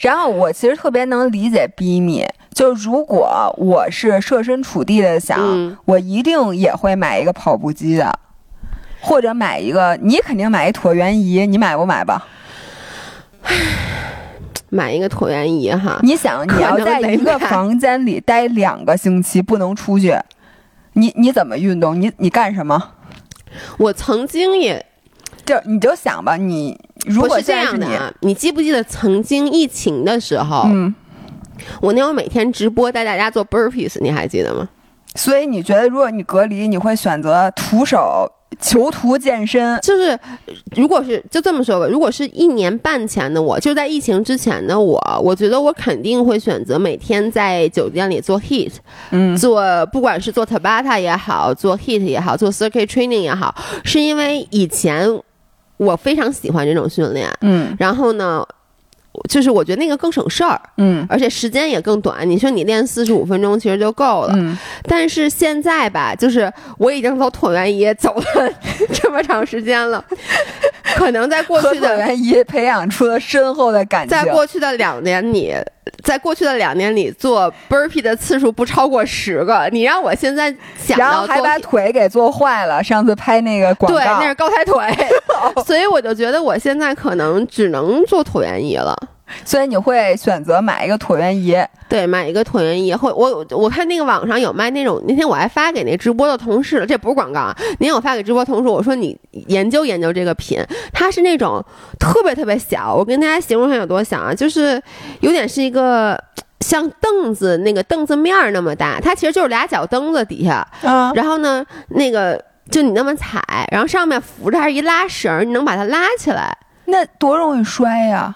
[0.00, 2.26] 然后我其实特别能理解 b 米。
[2.52, 8.12] 就如果我是设身处地的想，我一定也会买一个跑步机的，
[9.00, 12.26] 或者买一个，你肯定买一椭圆仪，你买不买吧？
[14.70, 20.14] 买一个椭圆仪哈，你想你要在一个房间里待两个星期不能出去，
[20.92, 22.00] 你你怎么运动？
[22.00, 22.92] 你你干什么？
[23.78, 24.84] 我曾经也，
[25.44, 30.94] 就你就想吧，你如果是这样的，你记不记得曾经疫情的时候，嗯，
[31.80, 34.68] 我那会每天直播带大家做 burpees，你还记得吗？
[35.14, 38.30] 所以你觉得，如果你隔离，你会选择徒手？
[38.60, 39.78] 囚徒健身。
[39.82, 40.18] 就是，
[40.76, 48.72] 如果是就这么说吧，如果是一年半前的我，就在疫情之前的我，我觉得我肯定会选择每天在酒店里做 heat，
[49.10, 55.08] 嗯，做不管是做 tabata 也好，做 heat 也好，做 circuit training 也好，是因为以前
[55.76, 58.46] 我非常喜欢这种训练，嗯，然后呢。
[59.28, 62.28] 就是我觉得那个更省事儿，嗯，而且时间也更短。
[62.28, 64.56] 你说你练四十五分钟其实就够了，嗯。
[64.84, 68.52] 但是现在吧，就是我已经从椭圆仪走了
[68.92, 70.04] 这么长时间了，
[70.96, 71.98] 可能在过去的
[72.46, 74.16] 培养出了深厚的感情。
[74.16, 75.54] 在过去的两年里，
[76.02, 79.68] 在过去的两年里做 burpee 的次数不超过十个。
[79.72, 82.82] 你让我现在想，然后还把腿给做坏了。
[82.82, 84.82] 上次拍那个广告，对，那是高抬腿，
[85.64, 88.96] 所以我就觉得我现在可能只能做椭圆仪了。
[89.44, 91.56] 所以你会选择买一个椭圆仪，
[91.88, 92.94] 对，买一个椭圆仪。
[92.94, 97.56] 会我我看那个网上有卖那种，那天我还发给那直播的同事了，这不是广告啊。
[97.78, 100.62] 那天我发给直播同事，我说你研究研究这个品，
[100.92, 101.64] 它是那种
[101.98, 102.94] 特别特别小。
[102.94, 104.80] 我跟大家形容一下有多小啊，就是
[105.20, 106.18] 有点是一个
[106.60, 118.34] 像凳子那个凳子面儿那么大，它其实就是俩脚蹬子底下，嗯，然后呢，那个就你那么踩，然后上面扶着还是一拉绳，你能把它拉起来，那多容易摔呀。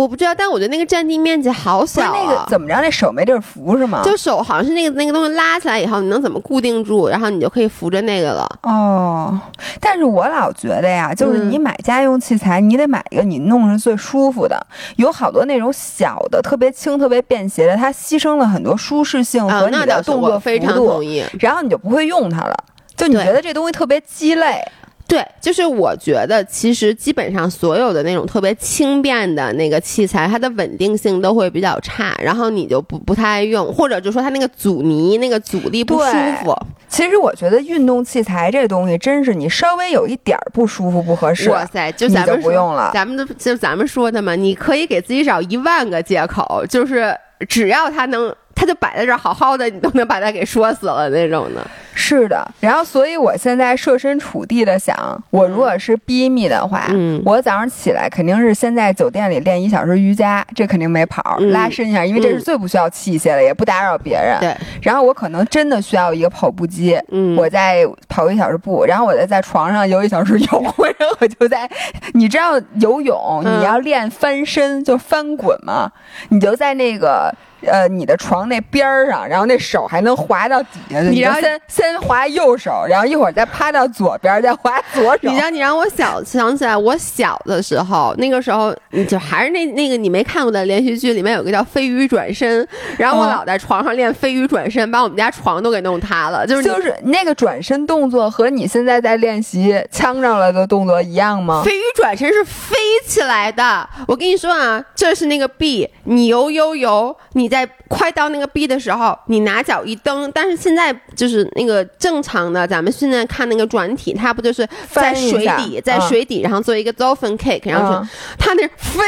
[0.00, 2.12] 我不知道，但我觉得那个占地面积好小啊！
[2.14, 2.74] 那个怎么着？
[2.80, 4.00] 那手没地儿扶是吗？
[4.02, 7.06] 就手好像是那个那个东西拉起来以后，你能怎么固定住？
[7.06, 8.48] 然后你就可以扶着那个了。
[8.62, 9.38] 哦，
[9.78, 14.58] 但是我老觉得呀，就是你买家用器材，你得买一个你弄着最舒服的。
[14.96, 21.22] 有好多那种小的、特别轻、特别便携的，它牺牲了很多舒适性和你的动作非常同意。
[21.38, 22.56] 然后你就不会用它了，
[22.96, 24.66] 就你觉得这东西特别鸡肋。
[25.10, 36.12] 对，就是我觉得其实基本上所有的那种特别轻便的那个器材，它的稳定性都会比较差，然后你就不不太爱用，或者就说它那个阻尼、那个阻力不舒
[36.44, 36.56] 服。
[36.88, 42.92] 其实我觉得运动器材这东西真是你稍微有一点儿不舒服、不合适，哇塞，就咱们不用了。
[42.94, 47.12] 咱们的就咱们说的嘛，你可以给自己找一万个借口，就是
[47.48, 48.32] 只要它能。
[48.52, 51.66] 它就摆在这儿好好的，你都能把它给说死了那种的。
[52.00, 54.96] 是的，然后所以我现在设身处地的想，
[55.28, 64.38] 我如果是逼密的话，嗯，我早上起来肯定是先在酒店里练一小时瑜伽，这肯定没跑，拉伸一下，因为这是最不需要器械的，也不打扰别人。
[64.40, 64.56] 对。
[64.80, 70.62] 然后我可能真的需要一个跑步机，嗯，我再跑一小时步，然后我再在床上游一小时泳，
[70.98, 71.70] 然后我就在，
[72.14, 75.92] 你知道游泳你要练翻身就翻滚嘛，
[76.30, 77.30] 你就在那个。
[77.66, 81.08] 呃，你的床那边儿上，然后那手还能滑到底下去。
[81.10, 85.18] 你要先先滑右手，然后一会儿再趴到左边，再滑左手。
[85.22, 96.46] 你让 你让我小想起来，我小的时候，那个时候你就还是那那个你没看过的连续剧里面有个叫飞鱼转身，然后我老在床上练飞鱼转身，把我们家床都给弄塌了。
[96.46, 101.62] 就是就是那个转身动作和你现在在练习呛上了的动作一样吗？
[101.62, 102.74] 飞鱼转身是飞
[103.06, 103.86] 起来的。
[104.08, 107.49] 我跟你说啊，这是那个 B，你游游游，你。
[107.50, 118.02] 在快到那个 B 的时候，你拿脚一蹬，但是现在就是那个正常的，咱们现在看那个转体，它不就是在水底，在水底，然后做一个 dolphin kick，然后
[118.38, 119.02] 它那飞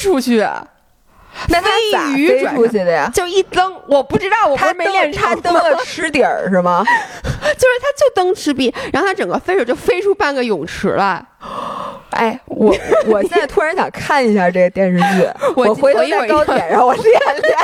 [0.00, 0.46] 出去，
[1.48, 3.10] 那他咋飞出去的呀？
[3.14, 6.84] 就一蹬，我不知道，我不是没练成，蹬了 池底儿是吗？
[7.24, 11.22] 就是他就蹬池壁然后他整个飞手就飞出半个泳池来。
[12.10, 12.74] 哎，我
[13.06, 17.04] 我现在突然想看一下这个电视剧， 我回头在高铁上我练
[17.42, 17.58] 练，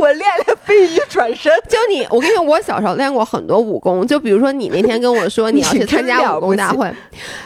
[0.00, 1.52] 我练练飞鱼转身。
[1.68, 4.06] 就你，我跟你说，我小时候练过很多武功。
[4.06, 6.90] 就比如说，你那天跟我说 你要去参加武功大会，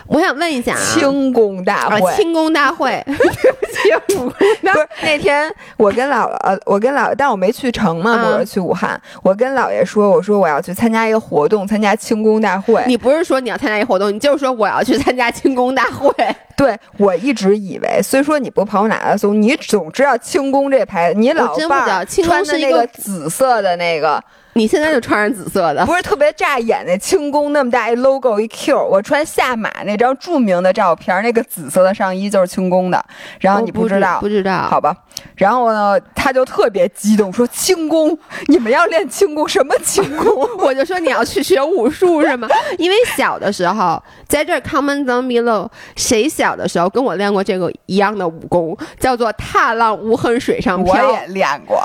[0.06, 4.30] 我想问一下啊，轻功大会，轻功大会， 对不起，武功。
[4.30, 9.00] 不是 那天我跟姥姥，我跟姥姥，但我没去成嘛，我是去武汉。
[9.22, 12.82] 我跟姥爷说，我说我要去参加一个活动，参加轻功大会。
[12.86, 16.12] 你不是说你要参加一个活动，你就是说我要去参加轻功大会。
[16.56, 33.04] 对，我一直以为，虽说你不跑马拉松，你总知道轻功这牌子，你老伴儿穿的那个紫色的那个你现在就穿上紫色的，不是特别扎眼那轻功那么大一 logo 一 Q，我穿下马那张著名的照片，那个紫色的上衣就是轻功的。
[33.40, 34.96] 然后你不知道，不知道，好吧。
[35.36, 40.48] 然后呢，他就特别激动，说轻功，你们要练轻功，什么轻功？
[40.58, 42.48] 我就说你要去学武术是吗？
[42.78, 51.08] 因为小的时候在这 comment down below，谁小的时候跟我练过这个一样的武功，叫做踏浪无痕水上漂。
[51.08, 51.82] 我也练过，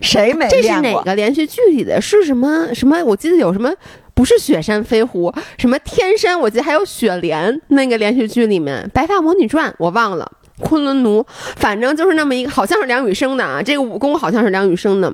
[0.00, 0.62] 谁没练过？
[0.62, 2.00] 这是哪个连续剧里的？
[2.00, 3.02] 是什么什么？
[3.04, 3.72] 我记得有什么
[4.14, 6.38] 不是雪山飞狐，什么天山？
[6.38, 10.30] 我记得还有雪莲那个连续剧里面《白发魔女传》，我忘了。
[10.60, 11.24] 昆仑奴，
[11.56, 13.60] 反正就是那么一个，好像是梁羽生的啊。
[13.60, 15.12] 这个武功好像是梁羽生的，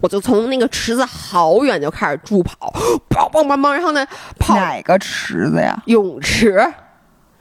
[0.00, 2.72] 我就从那个池子好远就开始助跑，
[3.08, 4.06] 跑砰砰砰，然后呢，
[4.38, 5.76] 跑哪个池子呀？
[5.86, 6.64] 泳池。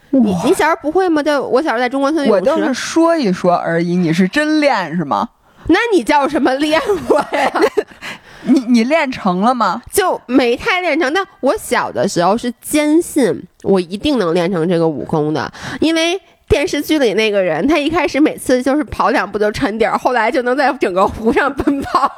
[0.09, 1.21] 你你小时候不会吗？
[1.21, 3.95] 在我小时候在中关村泳池，我就是说一说而已。
[3.95, 5.29] 你是真练是吗？
[5.67, 7.51] 那你叫什么练过呀？
[8.41, 9.83] 你你练成了吗？
[9.93, 11.13] 就没太练成。
[11.13, 16.19] 但我小的时候是坚信我一定能练成这个武功的，因为。
[16.49, 22.11] 电视剧里那个人，他一开始每次就是跑两步就沉底儿，后来就能在整个湖上奔跑。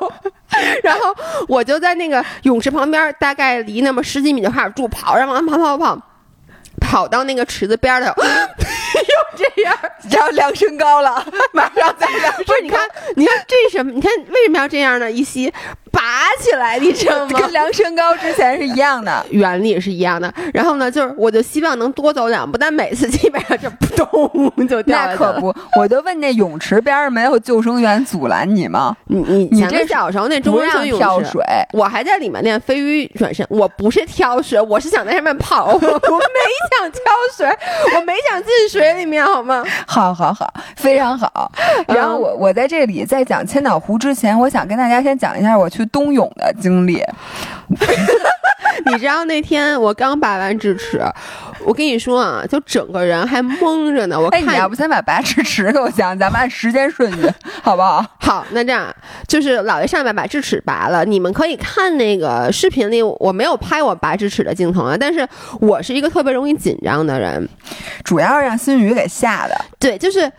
[0.84, 1.14] 然后
[1.48, 6.02] 我就在那个泳池旁边，大概离那么十几米就开始助跑，然后跑跑跑跑，
[6.80, 8.16] 跑到那个池子边儿上，
[9.00, 9.78] 又这样，
[10.10, 11.24] 然后量身高了，
[11.54, 12.34] 马上再量。
[12.46, 12.80] 不是，你看，
[13.16, 13.92] 你看这是什么？
[13.92, 15.12] 你看为什么要这样呢？
[15.12, 15.52] 一吸。
[15.92, 16.02] 拔
[16.40, 17.40] 起来，你知道吗？
[17.40, 20.34] 跟量身高之前是一样的， 原理是一样的。
[20.54, 28.96] 然后呢，就是我就希望能多走两步，但每次基本上就扑通就掉那可不，我就问那泳池边上没有救生员阻拦你吗？
[29.08, 33.46] 你你你这小时候那中让跳水，我还在里面练飞鱼转身。
[33.50, 37.02] 我不是跳水，我是想在上面跑， 我没想跳
[37.36, 37.46] 水，
[37.96, 39.64] 我没想进水里面，好吗？
[39.86, 41.52] 好好好，非常好。
[41.88, 45.86] 然后我我在这里在讲千岛湖之前，我想跟大家先讲一下我去。
[45.92, 47.04] 冬泳的经历，
[48.86, 51.02] 你知道那天我刚拔完智齿，
[51.66, 54.18] 我跟你说啊，就整个人还懵着呢。
[54.18, 57.30] 我看，你要不先把拔智齿给我讲，咱们按时间顺序，
[57.62, 58.06] 好不好？
[58.20, 58.88] 好，那这样
[59.28, 64.96] 就是姥爷上面把智齿拔了，你们可以看那个视频里，我没有拍我拔智齿的镜头啊。
[64.98, 65.28] 但是
[65.60, 67.50] 我是一个特别容易紧张的人，
[68.06, 69.56] 主要让新宇给吓的。
[69.80, 70.32] 对，就是。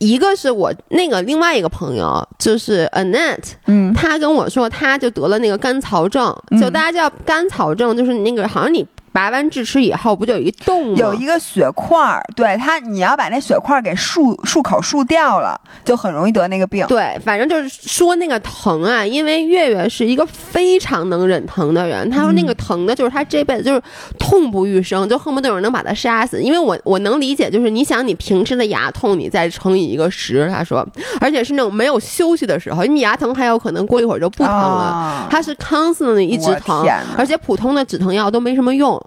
[0.00, 8.84] 一个是我那个另外一个朋友，就是 Annette，嗯，他跟我说，他就得了那个甘草症，就大家叫甘草症，就是那个好像你。
[9.14, 10.94] 拔完智齿以后，不就有一洞吗？
[10.98, 16.84] 有一个血块儿，对它，你要把那血块儿给漱漱口漱掉了，就很容易得那个病。
[16.88, 23.80] 对，反正就是说那个疼啊，因为月月是一个非常能忍疼的人，他说那个疼的，就是他这辈子就是
[24.18, 26.42] 痛不欲生，就恨不得有人能把他杀死。
[26.42, 30.84] 因为我我能理解，就是你想你平时的牙痛，你再乘以一个十，他说，
[31.20, 36.84] 而且是那种没有休息的时候，你牙疼还有可能过一会儿就不疼了，他是 constantly 一直疼，
[37.16, 39.00] 而且普通的止疼药都没什么用。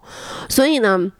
[0.50, 1.12] 所以呢，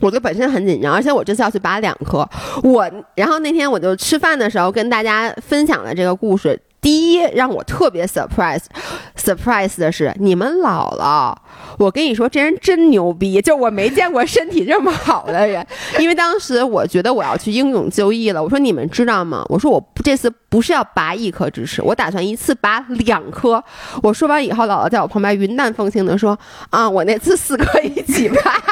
[0.00, 2.28] 我就本身很紧张，而且我这次要去拔两颗。
[2.62, 6.60] 我然后那天我就吃饭的时候跟大家分享了这个故事。
[6.80, 11.34] 第一让我特别 surprise，surprise 的是你们姥姥。
[11.78, 15.66] 我跟你说，这人真牛逼，就我没见过身体这么好的人。
[15.98, 18.42] 因为当时我觉得我要去英勇就义了。
[18.42, 19.44] 我说你们知道吗？
[19.48, 23.62] 我说我这次不是要拔一颗智齿，我打算一次拔两颗。
[24.02, 26.38] 我说完以后，姥姥在我旁边云淡风轻的说
[26.70, 28.62] ：“啊，我那次四颗一起拔。”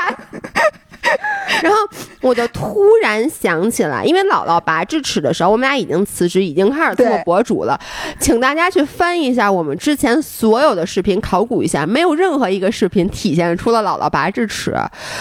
[1.62, 1.78] 然后
[2.20, 7.78] 我就突然想起来，因为姥姥拔智齿的时候，我们俩已经辞职，已经开始做博主了。
[8.20, 14.74] 请大家去翻一下我们之前所有的视频，考古一下，没有任何一个视频体现出了姥姥拔智齿。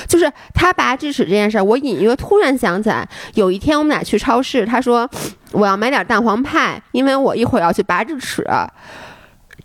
[0.07, 5.09] 就是她拔智齿这件事儿，我隐约突然想起来，有一天我们俩去超市，她说
[5.51, 8.45] 我要买点蛋黄派，因为我一会儿要去拔智齿。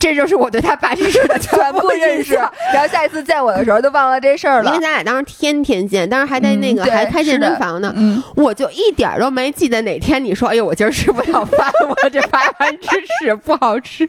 [0.02, 4.68] 这就是我对他拔智齿的全部认识，然后下一次见我的时候都忘了这事儿了。
[4.68, 7.94] 因为咱俩当时天天见，当时还在那个还开健身房呢，
[8.34, 12.88] 我就一点都没记得哪天你说，哎呦，我今儿吃不了饭， 我这拔完智
[13.20, 14.08] 齿不好吃。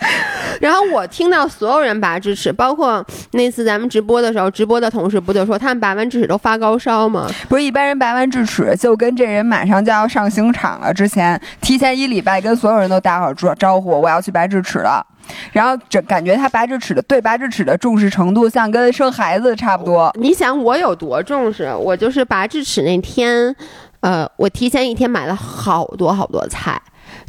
[0.60, 7.28] 然后我听到所有人拔智齿，包括那次咱们直播的时候，直播的同事不就说他们拔完智齿都发高烧吗？
[7.48, 15.04] 不是一般人拔完智齿就跟这人马上就要上刑场了，之前提前一礼拜跟所有人都打好招招呼，我要去拔智齿了。
[15.52, 20.14] 然后这感觉他拔智齿的对拔智齿的重视程度像跟生孩子差不多。
[20.20, 21.74] 你想我有多重视？
[21.74, 23.54] 我就是拔智齿那天，
[24.00, 26.80] 呃，我提前一天买了好多好多菜。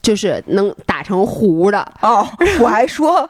[0.06, 2.24] 就是能打成糊的哦。
[2.60, 3.28] 我还说，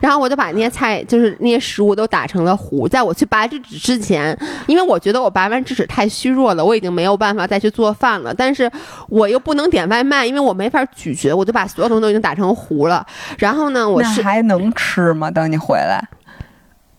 [0.00, 2.88] 然后我就把那些菜，就是那些食物都打成了糊。
[2.88, 4.34] 在我去拔智齿之前，
[4.66, 8.32] 因为我觉得我拔完智齿太虚弱了，我已经没有办法再去做饭了。
[8.32, 8.70] 但是
[9.10, 13.06] 我又不能点外卖，因为我没法咀嚼，我就把所有东西都已经打成糊了。
[13.36, 15.30] 然后呢，我是还能吃吗？
[15.30, 16.02] 等你回来。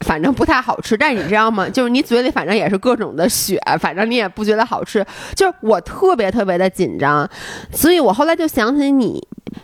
[0.05, 1.67] 反正不太好吃，但是你知道吗？
[1.67, 5.05] 就是你嘴里反正也是各种的血，反正你也不觉得好吃。
[5.35, 7.27] 就是我特别特别的紧张，
[7.71, 9.21] 所以我后来就想起你。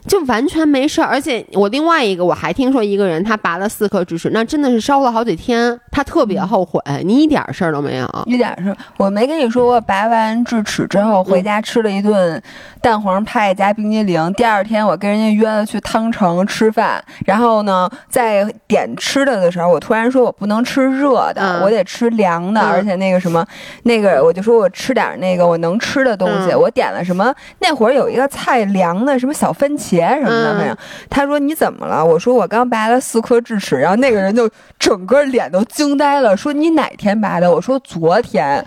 [0.07, 6.81] 就完全没事儿，而且我另外一个我还听说一个人他拔了四颗智齿，那真的是烧了好几天，他特别后悔。
[7.03, 8.77] 你一点事儿都没有，一点事儿。
[8.97, 12.41] 我没跟你说过，拔完智齿之后回家吃了一顿
[12.81, 14.33] 蛋黄派加冰激凌。
[14.33, 23.45] 第二天我跟人家约了去汤城吃饭，然后呢，在点吃的的时候，我突然说我不能吃热的，我得吃凉的，而且那个什么，
[23.83, 27.31] 那个我就说我吃点那个我能吃的东西，我点了什么？
[27.59, 29.91] 那会儿有一个菜凉的，什么小番茄。
[29.91, 30.77] 茄什么的，反正
[31.09, 32.05] 他说你怎么了？
[32.05, 37.51] 我说我刚拔了四颗智齿，然后那个人就整个脸都惊呆了，说你哪天拔的？
[37.51, 38.63] 我说昨天。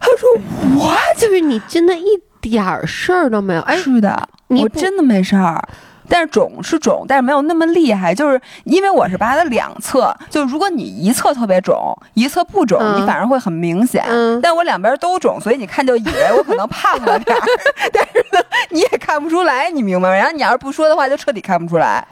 [0.00, 0.28] 他说
[0.76, 3.60] 我就是你真的一点事儿都没有。
[3.62, 5.62] 哎，是的，我真的没事儿。
[6.06, 14.04] 但是肿是肿，但是没有那么厉害，就是因为我是拔的两侧，就如果你一侧特别肿，一侧不肿，你反而会很明显。
[14.42, 17.42] 但我两边都肿，所以你看就以为我可能胖了点儿，
[17.90, 18.38] 但是呢
[18.70, 20.14] 你也看不出来，你明白吗？
[20.14, 22.06] 然后你要是不说的话，就彻底看不出来。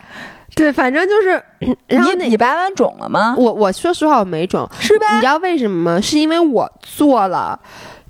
[0.55, 1.43] 对，反正就是，
[1.89, 3.35] 然后你拔完肿了吗？
[3.39, 5.15] 我我说实话我没肿，是吧？
[5.15, 6.01] 你知道为什么吗？
[6.01, 7.59] 是因为我做了。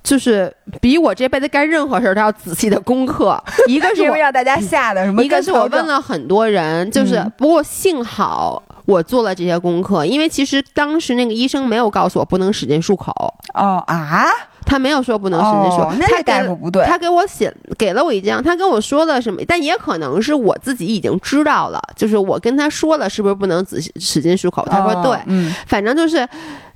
[0.03, 13.13] 就是比我这辈子干任何事儿都要仔细的功课，一个是因为让大家吓的什么，一个是我问了很多人，就是不过幸好我做了这些功课，因为其实当时那个医生没有告诉我不能使劲漱口。
[13.55, 14.27] 哦啊，
[14.65, 26.29] 他没有说不能使劲漱，那大夫不对，他给我写给了我一张，他跟我说了什么，但也可能是我自己已经知道了，就是我跟他说了是不是不能仔细使劲漱口，他说对，嗯，反正就是。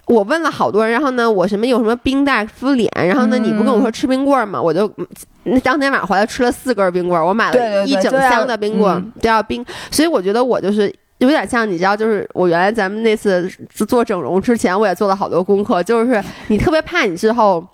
[0.07, 4.61] 我问了好多人，然后呢，我什么有什么冰袋敷脸，然后呢，你不跟我说吃冰棍儿吗？
[4.61, 4.91] 我就
[5.45, 13.49] 那当天晚上回来吃了四根冰棍儿，我买了一整箱的冰棍儿都要冰，所以我觉得我就是有点像你知道，就是我原来咱们那次
[13.89, 17.67] 做整容之前，我也做了好多功课，就是你特别怕你之后。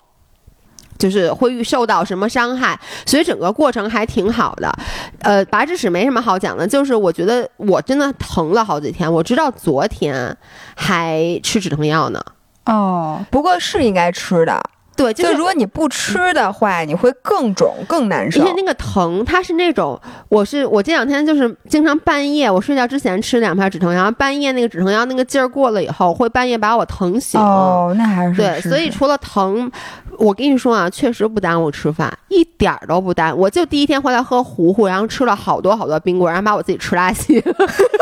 [1.03, 4.73] 就是会受到什么伤害，所以整个过程还挺好的。
[5.19, 10.37] 呃，拔智齿没什么好讲的，就是我觉得我真的疼了好几天，我直到昨天
[10.75, 12.23] 还吃止疼药呢。
[12.67, 14.63] 哦，不过是应该吃的。
[14.95, 18.39] 对，就是如果你不吃的话，你会更肿更难受。
[18.39, 27.39] 因为那个疼，它是那种，我是我这两天就是经常半夜我睡觉之前吃两片止疼药，半夜那个止疼药那个劲儿过了以后，会半夜把我疼醒。
[27.39, 29.71] 哦，那还是对，所以除了疼。
[30.19, 33.41] 我跟你说啊，确实不耽误吃饭，一点儿都不耽误。
[33.41, 37.43] 我就第一天回来喝糊糊，然后吃了好多好多冰棍，然后把我自己吃拉稀。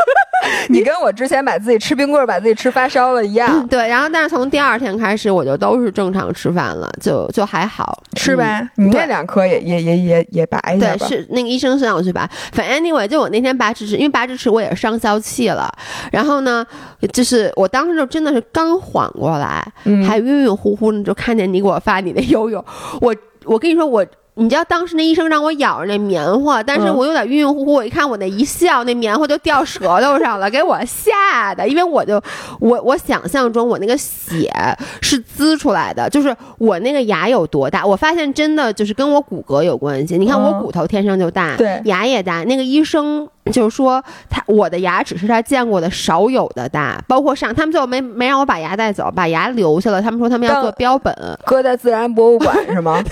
[0.68, 3.66] 你跟我之前把自己吃冰棍把自己吃发烧了一样。
[3.66, 8.68] 对，然后但是从第二天开始，我就都是正常吃饭了，就就还好吃呗。
[8.76, 10.96] 你那两颗也也也也也拔一下。
[10.96, 12.28] 对，是那个医生是让我去拔。
[12.52, 15.72] 反正 anyway，就我那天拔智齿，因为拔智齿我也是上消气了。
[16.10, 16.66] 然后呢，
[17.12, 19.66] 就是我当时就真的是刚缓过来，
[20.06, 22.64] 还晕晕乎乎的，就看见你给我发你的悠悠。
[23.00, 23.14] 我
[23.44, 24.04] 我跟你说我。
[24.34, 27.74] 你知道当时那医生让我咬着那棉花，但是我有点晕晕乎乎。
[27.74, 31.68] 我一看我那一笑，那棉花就掉舌头上了，给我吓的。
[31.68, 32.18] 因为我就
[32.58, 34.50] 我我想象中我那个血
[35.02, 37.84] 是滋出来的，就是我那个牙有多大？
[37.84, 40.16] 我发现真的就是跟我骨骼有关系。
[40.16, 42.42] 你看我骨头天生就大，对，牙也大。
[42.44, 50.00] 那个医生就是说他我的牙齿是他见过的少有的大，包括上他们最后没没让我把牙带走，把牙留下了。
[50.00, 51.14] 他们说他们要做标本，
[51.44, 53.02] 搁在自然博物馆是吗？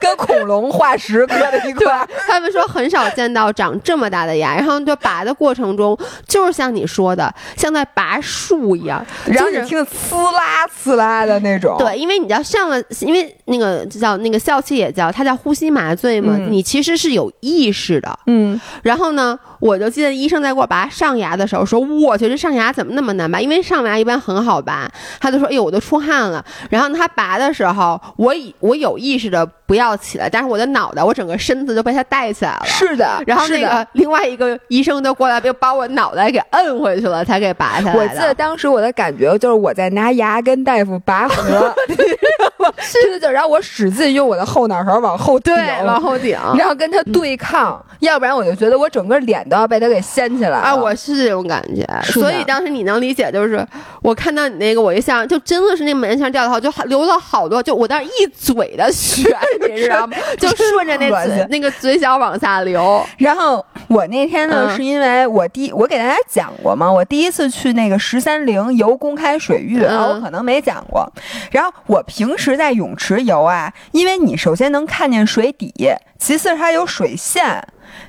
[0.00, 5.96] 跟恐龙化石搁在一块， 他们说很少见到长这么大的牙，然后就拔的过程中，
[6.26, 11.76] 就是像你说的，像在拔树一样，然后你听呲啦呲啦的那种。
[11.78, 18.18] 对，因为你要上了，因为那个叫那个笑气也叫，它叫呼吸麻醉嘛，你其实是有意识的。
[18.26, 19.38] 嗯，然后呢？
[19.60, 23.38] 我就记得医生在给我拔上牙的时候说：“我去，这上牙怎么那么难拔？
[23.38, 24.90] 因为上牙一般很好拔。”
[25.20, 32.62] 他就说：“哎呦，我都出汗了。”然后他拔的时候，我以我有意识的不要起来，但是我的脑袋，我整个身子就被他带起来了。
[32.64, 37.94] 是的，然后那个另外一个医生就过来，就把我脑袋给摁回去了，才给拔下来。
[37.94, 41.72] 我记得当时我的感觉就是我在拿牙跟大夫拔河，
[42.78, 45.54] 是的，就然后我使劲用我的后脑勺往后顶，
[45.84, 49.40] 往后顶，然后跟他对抗，要不然我就觉得我整个脸。
[49.50, 50.74] 都要被他给掀起来啊！
[50.74, 53.66] 我是这种感觉，所以当时你能理解，就是
[54.00, 59.36] 我看到你那个，我一下就真的是那门线掉的话，就流了好多，就我当时一嘴的血，
[59.68, 60.16] 你知道吗？
[60.38, 63.04] 就顺着那嘴那个嘴角往下流。
[63.18, 71.10] 然后我那天呢，是因为我第我给大家讲过嘛，我第一次去那个十三陵游公开水域，我可能没讲过。
[71.50, 75.72] 然后我平时在泳池游啊，因为你首先能看见水底，
[76.18, 77.62] 其次它有水线，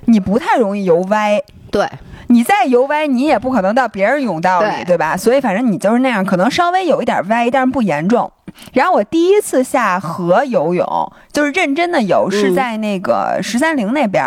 [0.06, 1.41] 你不太容易游歪。
[1.70, 1.88] 对。
[2.32, 5.18] 你再游歪，你也不可能到别人泳道里，对吧？
[5.18, 8.32] 所以反正你就是那样，可能稍微有一点歪，但是不严重。
[8.74, 14.24] 然后我第一次下河游泳，就是认真的游，是在那个十三陵那边，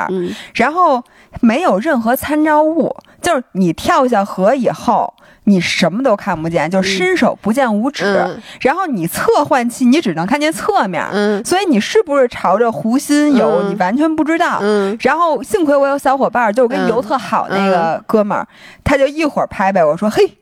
[0.55, 1.03] 然后
[1.41, 5.14] 没有任何参照物，就是你跳下河以后。
[5.45, 8.05] 你什么都看不见，就伸手不见五指。
[8.61, 11.05] 然后你侧换气，你只能看见侧面。
[11.12, 14.59] 嗯，所以你是不是朝着湖心游，你完全不知道。
[14.62, 18.47] 嗯，然后幸亏我有小伙伴，就我跟游特好那个哥们儿，
[18.82, 20.38] 他就一会儿拍拍我说：“嘿。”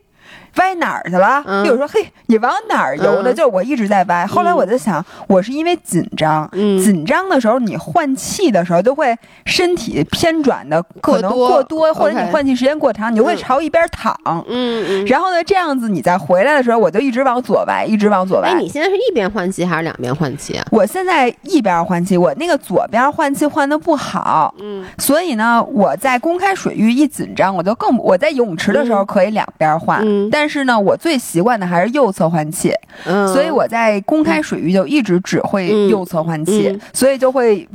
[0.57, 1.43] 歪哪儿去了？
[1.63, 3.33] 比如说，嘿，你往哪儿游的？
[3.33, 4.25] 就我一直在歪。
[4.25, 14.15] 后来我就想，我是因为紧张，紧张的时候你换气的时候都会身体偏转的可能过多，或者你换气时间过长，你就会朝一边躺。
[14.47, 15.05] 嗯嗯。
[15.07, 18.49] 然后呢，这样子你再回来的时候，我就一直往左歪，一直往左歪。
[18.49, 20.65] 哎，你现在是一边换气还是两边换气啊？
[20.69, 24.53] 我现在一边换气，我那个左边换气换的不好。
[24.59, 24.85] 嗯。
[24.99, 30.42] 所以呢，我在公开水域一紧张，我就更我在泳池的时候可以两边换，但。
[30.43, 32.73] 但是呢，我最习惯的还是右侧换气，
[33.05, 37.65] 所以我在公开水域就一直只会右侧换气，所以就会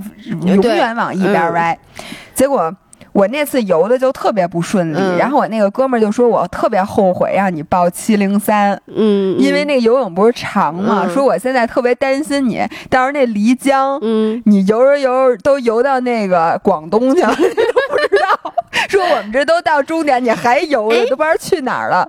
[0.45, 1.79] 永远往一边歪。
[2.35, 2.71] 结果
[3.13, 12.61] 我那次游的就特别不顺利，然后我那个哥们儿就说我特别后悔让你报七零三，嗯，因为那个游泳不是长嘛，说我现在特别担心你
[12.91, 18.53] 到时候那漓江，嗯，你游着游着都游到那个广东去了， 你都不知道，
[18.91, 22.07] 说我们这都到终点，你还游着，都不知道去哪儿了。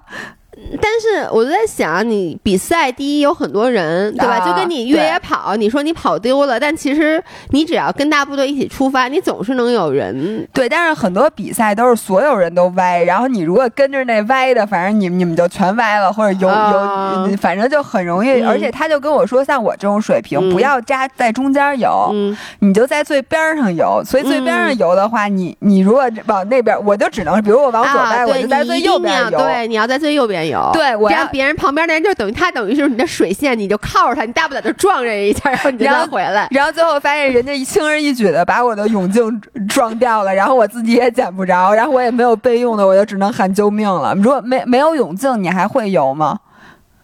[0.82, 4.40] 但是我就在想，你比赛第一有很多人，对吧？
[4.40, 10.48] 就跟你越野跑，你说你跑丢了，但其实你只要跟大部队一起出发，你总是能有人。
[10.54, 18.42] 对，但是很多比赛都是所有人都歪，然后你如果跟着那歪的，反正你你们就全歪了，或者游游，反正就很容易。
[18.42, 22.14] 而且他就跟我说，像我这种水平，不要扎在中间游，
[22.60, 24.02] 你就在最边上游。
[24.06, 29.38] 所以最边上游的话，你你如果往那边，我就只能，比如我往左歪，我就在最右边游。
[29.38, 30.70] 对，你要在最右边游。
[30.74, 36.48] 对，我让别人旁边的人就等于他等于是你的水线，你就靠着他，你大不了就撞人一下，然后你再回来。
[36.52, 44.14] 然后最后发现人家轻而易举的把我的泳镜撞掉了，然后我自己也捡不着，然后我也没有备用的，我就只能喊救命了。
[44.16, 46.40] 如果没没有泳镜，你还会游吗？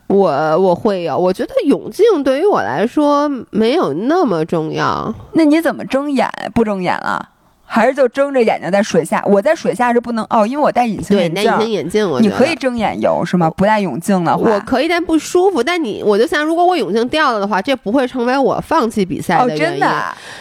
[0.07, 0.29] 我
[0.59, 5.11] 我会游，我觉得泳镜对于我来说没有那么重要。
[5.33, 7.29] 那你怎么睁眼不睁眼了？
[7.67, 11.43] 还是就睁着眼睛在水下，我在水下是不能哦，因为我戴隐形眼镜。
[11.43, 13.49] 对，戴隐形眼镜，你可以睁眼游是吗？
[13.49, 15.61] 不戴泳镜的话，我可以，但不舒服。
[15.63, 19.63] 但你，我就想，如果我泳镜掉了的话，这不会成为我放弃比赛的原因。
[19.63, 19.87] 真的？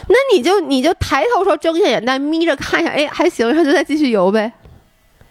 [0.09, 4.53] 那你就你就抬头说睁下眼，但眯着看一下，哎，还行，然后就再继续游呗。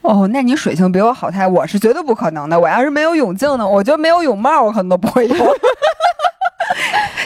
[0.02, 2.60] 哦，那你水性比我好太，我是绝对不可能的。
[2.60, 5.36] 我要是没有泳镜呢，我觉得没有泳帽，我可能都不会游。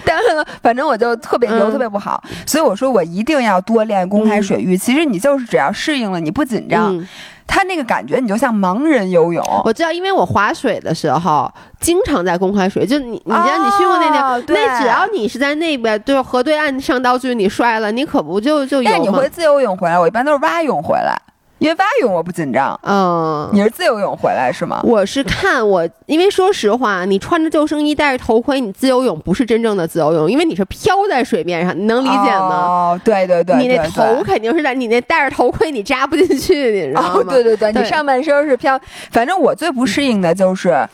[0.07, 4.77] 但是呢，反正我就特别游特别不好，所以我说我一定要多练公开水域。
[4.77, 7.05] 其实你就是只要适应了，你不紧张，
[7.45, 9.43] 他那个感觉你就像盲人游泳。
[9.65, 18.97] 我知道，因为我划水的时候经常在公开水，就你你知道你去过那地，那只要你是在那边，就是河对岸上道具你摔了，你可不就就游吗？
[19.01, 21.15] 你会自由泳回来，我一般都是蛙泳回来。
[21.59, 24.79] 因为蛙泳我不紧张，嗯，你是自由泳回来是吗？
[24.85, 32.65] 我是看我，因为说实话，你穿着救生衣戴着头盔，你自由泳不是真正的自由泳，因为你是漂在水面上，你能理解吗？
[32.67, 37.23] 哦，对对对，你那头肯定是在，你那戴着头盔你扎不进去，你知道吗？
[37.29, 38.79] 对对对，你上半身是漂，
[39.11, 40.87] 反正我最不适应的就是。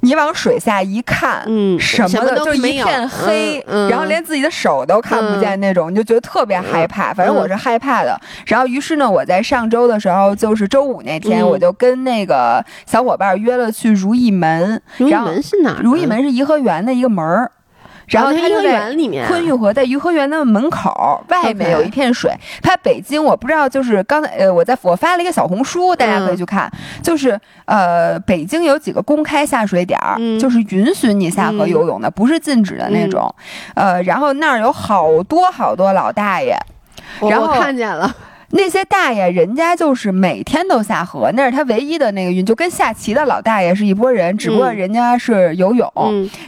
[0.00, 7.12] 你往水下一看，嗯，什么的就一片黑，然后连自己的手都看不见那种，你就觉得特别害怕。
[7.12, 8.18] 反正我是害怕的。
[8.46, 14.80] 然后于是呢，我在上周的时候，就是周五那天，我就跟那个小伙伴约了去如意门。
[14.98, 15.78] 如意门是哪？
[15.82, 17.50] 如意门是颐和园的一个门儿。
[18.08, 18.90] 然后它就在
[19.26, 22.32] 昆玉河，在颐和园的门口外面有一片水。
[22.62, 26.70] 它北京我不知道，就是刚才呃，我在我发了一个小红书，大家可以去看。
[27.02, 33.34] 就是呃，北京有几个公开下水点儿，就是允许你下河游泳的，不是禁止的那种。
[33.74, 36.56] 呃，然后那儿有好多好多老大爷，
[37.20, 38.14] 然后看见了。
[38.50, 45.90] 那些大爷，人家就是每天都下河，那是他唯一的那个运，就跟下棋的老大爷是一拨人，只不过人家是游泳。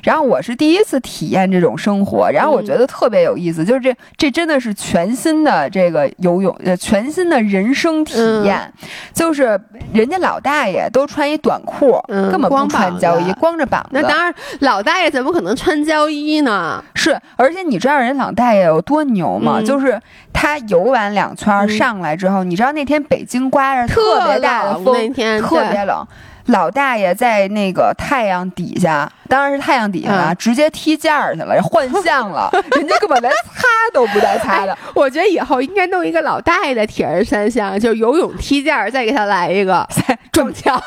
[0.03, 8.73] 然后我是第一次体验这种生活，然后我觉得特别有意思，就是这这真的是全新的这个游泳，呃，全新的人生体验。
[9.13, 9.61] 就是
[9.93, 13.91] 人家老大爷都穿一短裤，根本不穿胶衣，光着膀子。
[13.93, 16.83] 那当然，老大爷怎么可能穿胶衣呢？
[16.95, 19.61] 是，而且你知道人老大爷有多牛吗？
[19.61, 20.01] 就是
[20.33, 21.90] 他游完两圈上。
[21.91, 26.07] 上来之后，你知道那天北京刮着特别大的风，那天特别冷。
[26.47, 32.51] 老大爷在那个太阳底下，当然是太阳底下啊，直接踢毽儿去了，换相了。
[32.77, 34.77] 人家根本连擦都不带擦的。
[34.95, 39.87] 我觉得以后应该弄一个老大爷的铁人三项，就游泳、踢毽儿，再给他来一个
[40.33, 40.81] 撞墙。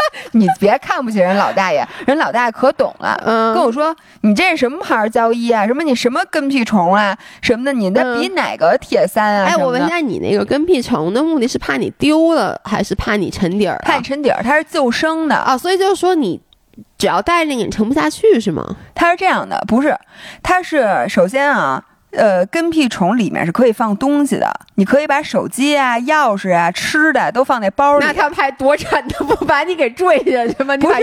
[0.32, 3.20] 你别看不起人老大爷，人老大爷可懂了。
[3.24, 5.66] 嗯，跟我说你这是什么牌胶衣啊？
[5.66, 7.16] 什么你什么跟屁虫啊？
[7.40, 7.72] 什么的？
[7.72, 9.44] 你那比哪个铁三啊？
[9.46, 13.78] 哎，我问一下，你那个跟屁虫的目的是怕你丢了，还是怕你沉底儿？
[13.84, 15.56] 怕你沉底儿，它是救生的啊。
[15.56, 16.40] 所以就是说，你
[16.98, 18.76] 只要带着，你沉不下去是吗？
[18.94, 19.96] 它是这样的，不是，
[20.42, 21.82] 它是首先啊。
[22.16, 28.06] 呃，跟屁虫里面是可以放东西的，你可以把手机啊、钥匙啊、吃的都放在包里。
[28.06, 30.76] 那他拍多沉，他不把你给坠下去吗？
[30.78, 31.00] 不是，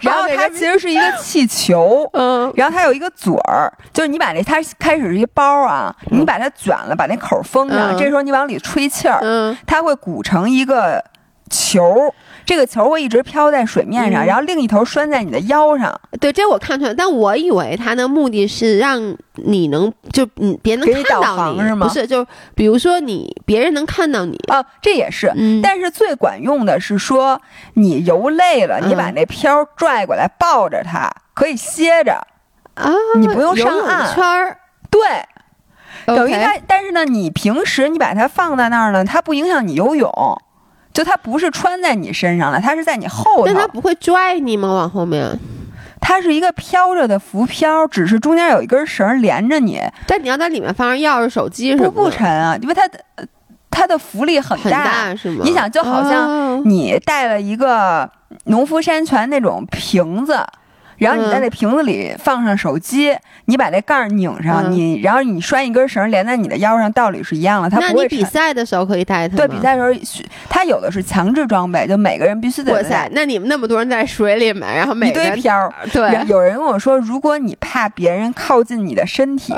[0.00, 11.04] 然后它其实是一个 气球，嗯，然后它有一个嘴儿，就是你把那它开始是一包啊，你把它卷了，把那口封上，这时候你往里吹气儿，嗯，它会鼓成一个
[11.50, 12.12] 球。
[12.46, 15.98] 这个球会一直飘在水面上，然后另一头拴在你的腰上。
[16.20, 21.88] 对，这我看出来，但我以为它的目的是让你能就嗯别人能看到你，是吗？
[21.88, 25.32] 不是，就比如说你别人能看到你啊，这也是。
[25.62, 27.40] 但是最管用的是说，
[27.74, 32.26] 你游累了，你把那漂拽过来抱着它，可以歇着
[32.74, 34.58] 啊，你不用上岸圈儿。
[34.90, 35.00] 对，
[36.04, 36.54] 等于它。
[36.66, 40.12] 但是呢，你平时你把它放在那儿呢，它不影响你游泳。
[40.94, 43.46] 就它不是穿在你身上了，它是在你后头。
[43.46, 44.72] 但它不会拽你吗？
[44.72, 45.28] 往后面？
[46.00, 49.80] 它是一个飘着的浮漂，只是中间有一根绳连着你。
[50.06, 53.00] 但你要在里面放上钥匙、手机什么，不不沉啊，因为它的
[53.70, 55.40] 它的浮力很大，是吗？
[55.44, 58.08] 你想，就好像你带了一个
[58.44, 60.38] 农夫山泉那种瓶子。
[61.04, 67.68] 然后你在那瓶子里放上手机，你把那盖儿拧上，你然后你拴一根绳连在你的腰上，道理是一样的。
[67.68, 68.08] 它不会。
[68.14, 72.72] 比赛的时候可以带它对，比赛的时候，它有的是强制装备，就每个人必须得。
[72.72, 73.08] 哇塞！
[73.12, 75.72] 那你们那么多人在水里面，然后每一堆漂。
[75.92, 76.24] 对。
[76.28, 79.52] 有人跟我说，如果你怕别人靠近你的身体，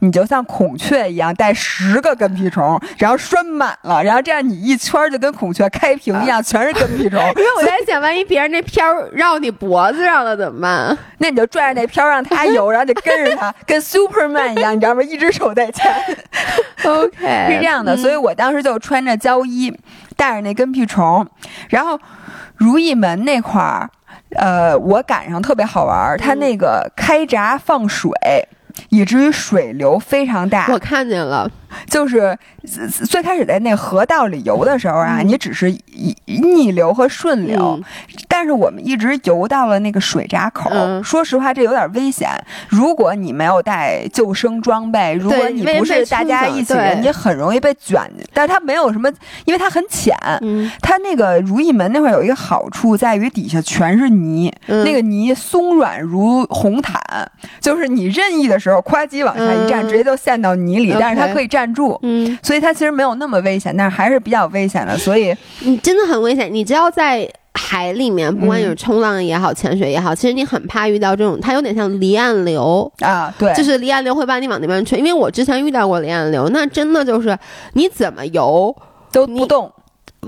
[0.00, 7.18] 你就像孔雀一样带十个跟屁虫，然后拴满了，然后这样你一圈就跟孔雀开屏一样，全是跟屁虫。
[7.36, 10.91] 因为我在想，万一别人那漂绕你脖子上了怎么办？
[11.18, 15.02] 那你就拽着那漂让他游， 然后就跟着他，跟 Superman 一样，你知道吗？
[15.02, 15.92] 一只手在前。
[16.84, 19.72] OK，是这样的，所以我当时就穿着胶衣，
[20.16, 21.26] 带着那跟屁虫，
[21.68, 21.98] 然后
[22.56, 23.88] 如意门那块儿，
[24.36, 28.10] 呃，我赶上特别好玩，它那个开闸放水，
[28.90, 30.66] 以至于水流非常大。
[30.70, 31.50] 我看见了。
[31.88, 32.38] 就是
[33.08, 35.74] 最开始在那河道里游的时候啊，你只是
[36.26, 37.80] 逆流和顺流，
[38.28, 40.70] 但是我们一直游到了那个水闸口。
[41.02, 42.28] 说实话，这有点危险。
[42.68, 47.98] 如果你没有带救生装备，如果你不是大家一起人，你很容易被卷。
[48.34, 49.10] 但是它没有什么，
[49.46, 50.14] 因为它很浅。
[50.82, 57.00] 它那个如意门那块有一个好处在于底下全是泥，那个泥松软如红毯，
[57.62, 60.94] 就是你任意的时候，夸叽往下一站，直接就陷到泥里。
[61.00, 61.72] 但是它可以站。
[61.72, 64.98] 住，嗯，所以它其实没有那么危险，但是还是比较危险的。
[64.98, 66.52] 所以你真的很危险。
[66.52, 74.98] 你只要在海里面，不管你是冲浪也好，潜水也好，其实你很怕遇到这种，它有点像离岸流啊，对，就是离岸流会把你往那边吹。
[74.98, 77.38] 因为我之前遇到过离岸流，那真的就是
[77.72, 78.76] 你怎么游
[79.10, 79.72] 都不动，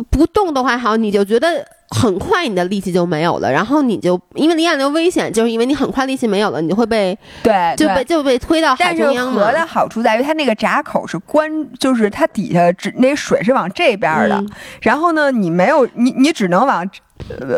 [0.08, 1.66] 不动的话，好，你就觉得。
[1.94, 14.44] 很快你的力气就没有了，然后你就因为离岸流危险，就是因为你很快力气没有了，你就会被对就被就被推到海中央河的好处在于它那个闸口是关，就是它底下只那水是往这边的，
[14.82, 16.84] 然后呢，你没有你你只能往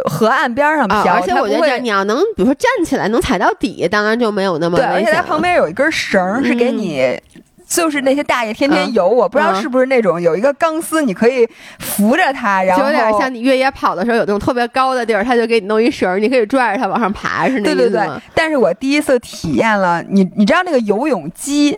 [0.04, 7.18] 河岸边上漂，而且我觉得你要能比如说站起来能踩到底，当然就没有那么对，而且它旁边有一根绳是给你。
[7.66, 11.46] 就是那些大爷天天游，我不知道是不是那种有一个钢丝，你可以
[11.80, 18.08] 扶着它，然后有点像你越野跑的时候有那种特别高的地儿，他就给你弄一绳，你可以拽着它往上爬，是那对对对。
[18.34, 21.76] 但是我第一次体验了，你你知道那个游泳机，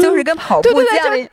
[0.00, 0.86] 就是跟跑步机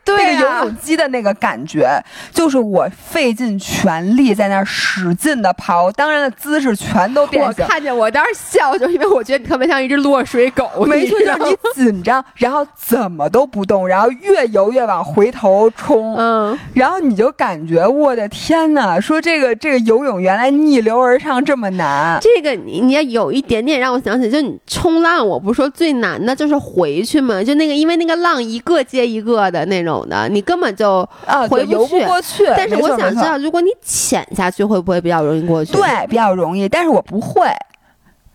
[0.05, 1.89] 的那个游泳机的那个感觉，
[2.31, 7.63] 就是我费尽全力在那儿使劲的跑，当然的姿势全都变形。
[7.63, 32.45] 我看见我当时笑，就因为我觉得你特别像一只落水狗，没错，就是你紧张，然后怎么都不动，然后越游越往回头冲，嗯，然后你就感觉我的天哪，说这个这个游泳原来逆流而上这么难，这个你你要有一点点让我想起，就你冲浪，我不是说最难的就是回去嘛，就那个因为那个浪一个接一个的那种的，你根本就啊回不去，过去。
[32.55, 35.73] 但是我想知道，如果你潜下去，会不会比较容易过去？
[35.73, 37.47] 对，比较容易，但是我不会，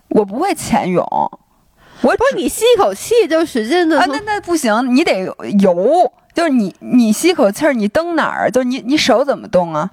[0.08, 1.04] 我不会潜泳。
[2.00, 5.24] 我不是你吸一口气就使劲的啊，那那不行，你得
[5.60, 8.50] 游，就是你你吸口气儿，你蹬哪儿？
[8.50, 9.90] 就是你你手怎么动啊？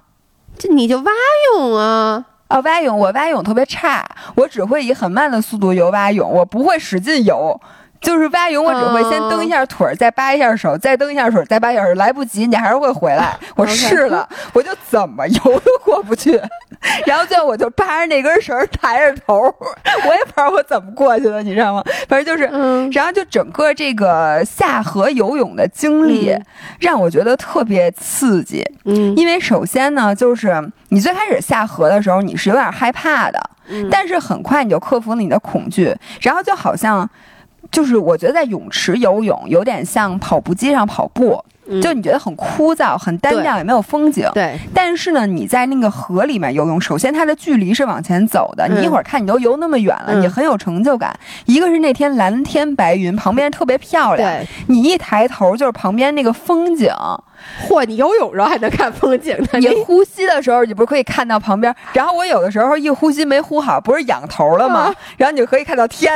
[0.58, 1.12] 这你就蛙
[1.54, 2.24] 泳啊。
[2.46, 7.60] 啊，蛙泳我蛙泳特别差，我只会以很慢的速度游蛙泳，我不会使劲游。
[8.00, 13.36] 就是蛙泳，我只会先蹬一下腿儿，再扒一下手，再蹬一下腿儿，再扒一下手，来不及，你还是会回来。
[13.56, 16.40] 我试了，我就怎么游都过不去。
[17.06, 21.82] 然后最后我就扒着那根绳抬着头，我也不知道我怎么过去的，你知道吗？
[22.08, 22.44] 反正就是，
[22.92, 26.36] 然后就整个这个下河游泳的经历
[26.78, 28.64] 让我觉得特别刺激。
[28.84, 33.50] 嗯，因为首先呢，就是你最开始下河的时候你是有点害怕的，
[33.90, 37.08] 但是很快你就克服了你的恐惧，然后就好像。
[37.70, 41.42] 就是我觉得在泳池游泳有点像跑步机上跑步，
[41.82, 44.28] 就你觉得很枯燥、很单调，也没有风景。
[44.34, 44.58] 对。
[44.74, 51.18] 但是呢，你在那个河里面游泳，首先它的距离是往前走的，你一会儿看你都游那么远了，你很有成就感。
[51.44, 54.28] 一个是那天蓝天白云，旁边特别漂亮。
[54.30, 54.46] 对。
[54.68, 56.90] 你一抬头就是旁边那个风景。
[57.68, 57.84] 嚯！
[57.84, 59.58] 你游泳时候还能看风景呢？
[59.58, 61.72] 你呼吸的时候，你不是可以看到旁边？
[61.92, 64.92] 然后我有的时候一呼吸没呼好，不是仰头了吗？
[65.18, 66.12] 然后你就可以看到天。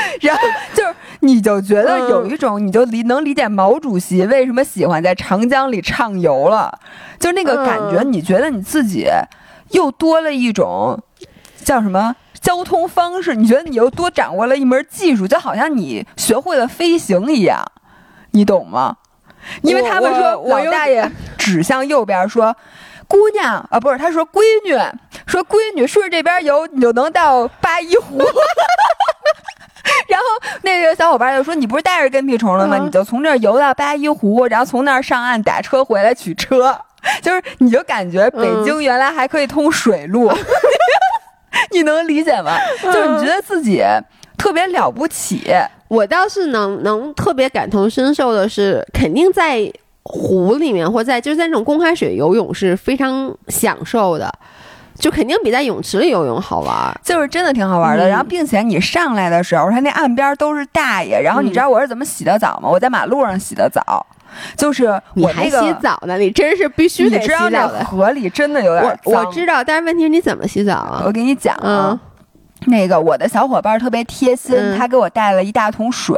[0.22, 0.42] 然后
[0.74, 6.78] 就是，你就觉得有一种，你就理能理解毛主席为什么喜欢在长江里畅游了，
[7.18, 9.06] 就那个感觉，你觉得你自己
[9.70, 10.98] 又多了一种
[11.64, 13.34] 叫什么交通方式？
[13.34, 17.64] 你觉得你又多掌握了一门技术，就好像你学会了飞行一样，
[18.32, 18.96] 你懂吗？
[19.62, 22.54] 因为他们说老大爷指向右边说
[23.06, 24.76] ：“姑娘啊，不是，他说闺女，
[25.26, 28.18] 说闺女顺着这边游，你就能到八一湖。”
[30.08, 30.24] 然后
[30.62, 32.76] 那个小伙伴就说：“你不是带着跟屁虫了吗？
[32.84, 36.78] 你就从这儿游到八一湖，然后从那儿上岸打车回来取车。
[37.22, 40.30] 就是你就感觉北京原来还可以通水路，
[41.70, 42.58] 你能理解吗？
[42.82, 43.82] 就是你觉得自己
[44.36, 45.52] 特别了不起。
[45.86, 49.72] 我倒是能能特别感同身受的是，肯定在
[50.02, 54.30] 湖里面或在就是在那种公开水游泳是非常享受的。”
[54.98, 58.08] 就肯定比在泳池里游泳好玩，就是真的挺好玩的。
[58.08, 61.20] 然后，并且你上来的时候，它那岸边都是大爷。
[61.22, 62.68] 然后，你知道我是怎么洗的澡吗？
[62.68, 64.04] 我在马路上洗的澡，
[64.56, 66.18] 就是我还洗澡呢。
[66.18, 67.84] 你真是必须得洗澡的。
[67.84, 69.14] 河里真的有点脏。
[69.14, 71.02] 我知道，但是问题是你怎么洗澡啊？
[71.06, 71.98] 我给你讲啊。
[72.66, 76.16] 那个我的小伙伴特别贴心，他给我带了一大桶水，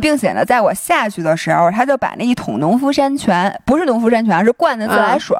[0.00, 5.36] 并且呢，在我下去的时候，他就把那一桶农夫山泉，不是农夫山泉，是灌的自来水，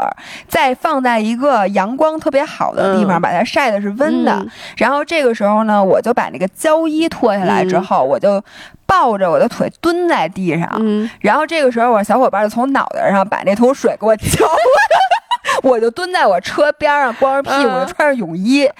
[0.48, 4.44] 再放在一个阳光特别好的地方，把它晒的是温的。
[4.76, 8.42] 然后这个时候呢，我就把那个胶衣脱下来之后，我就
[8.86, 10.68] 抱着我的腿蹲在地上，
[11.20, 18.70] 然后这个时候我小伙伴就从脑袋上把那桶水给我浇了， 我就蹲在我车边上，光着屁股，穿着泳衣。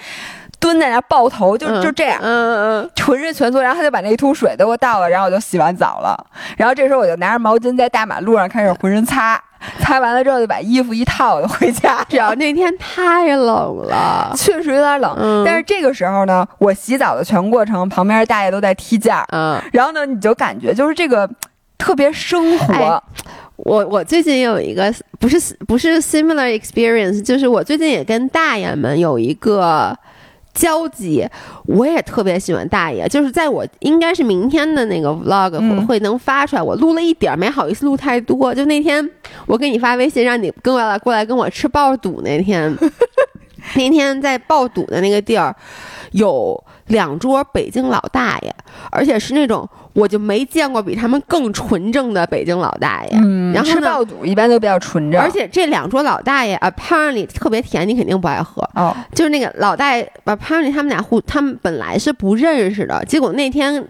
[0.59, 6.17] 蹲在那抱头，就就这样，嗯嗯，浑身蜷缩，然后他就把那一桶水都给我倒了，然后我就洗完澡了。
[6.57, 9.41] 然后这时候我就拿着毛巾在大马路上开始浑身擦，
[9.79, 12.03] 擦完了之后就把衣服一套就回家。
[12.09, 15.43] 主要那天太冷了，确实有点冷。
[15.45, 21.29] 但是这个时候呢，我洗澡的全过程旁边大爷都在踢毽儿，嗯，然后呢你就感觉就是这个
[21.77, 23.01] 特别生活。
[23.57, 29.95] 我我最近有一个不是不是 similar experience，就是我最近也跟大爷们有一个。
[30.57, 31.25] 交集，
[31.67, 33.07] 我也特别喜欢大爷。
[33.07, 38.53] 就是在我应该是明天的那个 vlog 会能发出来，我录了一点，没好意思录太多。
[38.53, 39.07] 就那天
[39.45, 42.75] 我给你发微信，让你跟我来过来跟我吃爆肚那天，
[43.77, 45.55] 那天在爆肚的那个地儿
[46.11, 48.55] 有两桌北京老大爷，
[48.91, 49.69] 而且是那种。
[49.97, 53.09] 我就没见过比他们更纯正的北京老大爷。
[53.13, 55.19] 嗯，然后吃爆肚一般都比较纯正。
[55.19, 58.61] 而且这两桌老大爷，apparently 特别甜，你肯定不爱喝。
[58.75, 63.83] 哦，就是那个老大爷，apparently 他们俩互，他们本来是不认识的，结果那天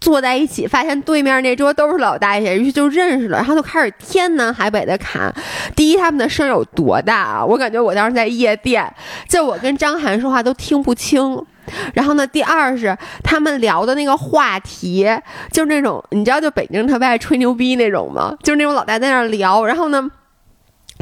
[0.00, 5.30] 坐在一起，发现对面那桌都是老大爷，于是就认识了，然后就开始天南海北的侃。
[5.76, 7.44] 第一，他们的声有多大啊？
[7.44, 8.90] 我感觉我当时在夜店，
[9.28, 11.38] 就我跟张涵说话都听不清。
[11.94, 15.08] 然后呢，第二是他们聊的那个话题，
[15.52, 18.34] 就是那种你知道，就北京特别爱吹牛逼那种吗？
[18.42, 20.10] 就是那种老大在那聊，然后呢。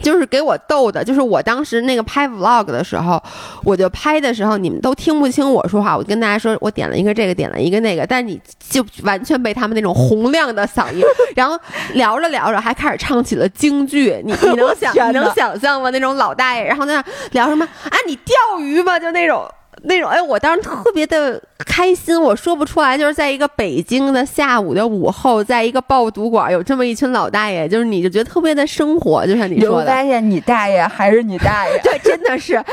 [0.00, 3.20] 就是给我逗的，就是我当时那个拍 vlog 的时候，
[3.64, 5.96] 我就拍的时候，你们都听不清我说话。
[5.96, 11.02] 我跟大家说，我点了一个这个，点了一个那个，但你就完全被他们那种洪亮的嗓音，
[11.34, 11.58] 然后
[11.94, 14.22] 聊着聊着还开始唱起了京剧。
[14.24, 15.90] 你你能想 你能想象吗？
[15.90, 17.98] 那种老大爷，然后在那聊什么啊？
[18.06, 19.00] 你钓鱼吗？
[19.00, 19.50] 就那种。
[19.84, 29.86] 那种哎，我当时特别的开心，我说不出来，就是在一个北京的下午的午后，在一个爆肚馆，有这么一群老大爷，就是你就觉得特别的生活，就像你说的。
[29.86, 32.54] 发现你大爷还是你大爷， 对，真的是。
[32.54, 32.64] 然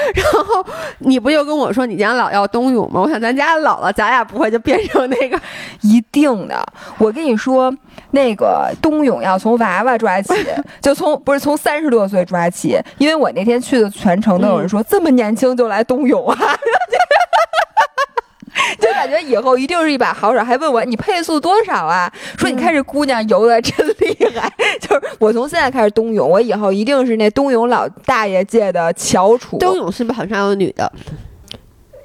[0.46, 0.66] 后
[1.00, 3.02] 你不就跟我说你家老要冬泳吗？
[3.02, 5.40] 我想咱家老了，咱俩不会就变成那个
[5.82, 6.66] 一定的。
[6.98, 7.74] 我跟你说，
[8.12, 10.34] 那个冬泳要从娃娃抓起，
[10.82, 16.38] 就从不是从三十多岁抓起，因为我那天去的全程都有人说这么年轻就来冬泳啊。
[18.80, 22.12] 就感觉以后一定是一把好手，还问我你配速多少啊？
[22.38, 24.52] 说你看这姑娘游的真厉害。
[24.80, 29.58] 就是我从现在开始冬泳，我以后一定是那冬泳老大爷界的翘楚。
[29.58, 30.92] 冬泳是不是很少有女的？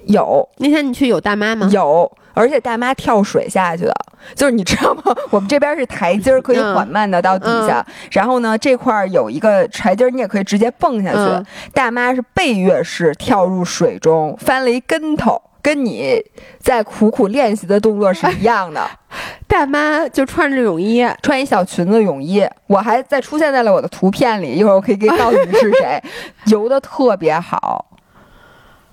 [0.06, 0.48] 有。
[0.58, 1.68] 那天你去有大妈吗？
[1.72, 3.94] 有，而且大妈跳水下去的。
[4.34, 5.02] 就是你知道吗？
[5.30, 7.84] 我们这边是台阶儿，可以缓慢的到底下。
[8.10, 11.46] 然后呢，这块儿有一个台阶儿，你也可以直接蹦下去。
[11.72, 15.40] 大妈是背跃式跳入水中，翻了一跟头。
[15.62, 16.22] 跟你
[16.58, 18.88] 在苦苦练习的动作是一样的，
[19.46, 26.02] 大妈就穿着泳衣，穿一小裙子泳衣，我还在出现在了我的图片里，一会儿我可以给你告诉你是谁，
[26.46, 27.86] 游的特别好。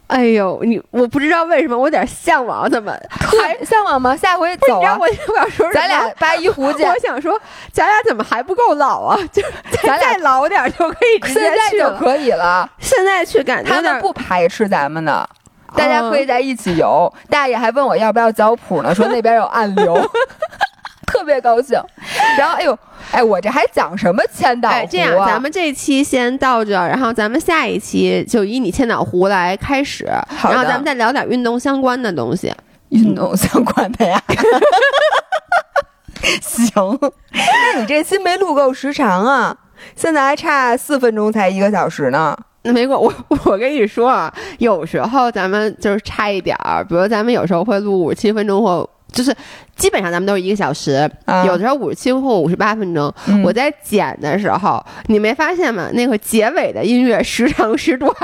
[0.08, 4.16] 哎呦，你我不知道为什么我有点向往，怎么还 向往吗？
[4.16, 4.98] 下回走啊！
[4.98, 6.84] 我我想说，咱俩八一胡去。
[6.86, 7.38] 我想说，
[7.74, 9.20] 咱俩怎么还不够老啊？
[9.34, 9.44] 就
[9.84, 12.70] 咱俩老点就可以直接去，就可以了。
[12.80, 15.30] 现在去感觉他们不排斥咱们的。
[15.76, 19.96] 大家可以在一起游，大爷还问我要不要脚蹼呢，说那边有暗流，
[21.06, 21.80] 特别高兴。
[22.38, 22.78] 然后，哎呦，
[23.12, 24.86] 哎，我这还讲什么千岛湖啊？
[24.90, 30.06] 这样，咱们这期先到这，然后咱们下一期就以你千岛湖来开始，
[30.44, 32.54] 然后咱们再聊点运动相关的东西。
[32.90, 34.22] 运动相关的呀？
[36.42, 37.00] 行，
[37.74, 39.56] 那你这期没录够时长啊？
[39.96, 42.38] 现在还差四分钟才一个小时呢。
[42.74, 43.14] 没过我，
[43.46, 49.34] 我跟你说啊，有时候咱们就是差一点儿，比如咱们有时候会录五十七分钟，或就是
[49.76, 51.10] 基本上咱们都是一个小时，
[51.46, 53.12] 有的时候五十七或五十八分钟。
[53.44, 55.90] 我在剪的时候，你没发现吗？
[55.94, 58.12] 那个结尾的音乐时长时短。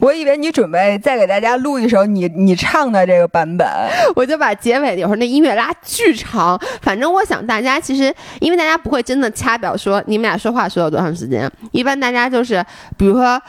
[0.00, 3.66] 我以为你准备再给大家录一首你你唱的这个版本，
[4.16, 6.60] 我就把结尾有时候那音乐拉巨长。
[6.82, 12.64] 反正我想大家其实，因为大家不会真的掐表说你们俩说话说了多长时间，一般大家就是
[12.96, 13.40] 比如说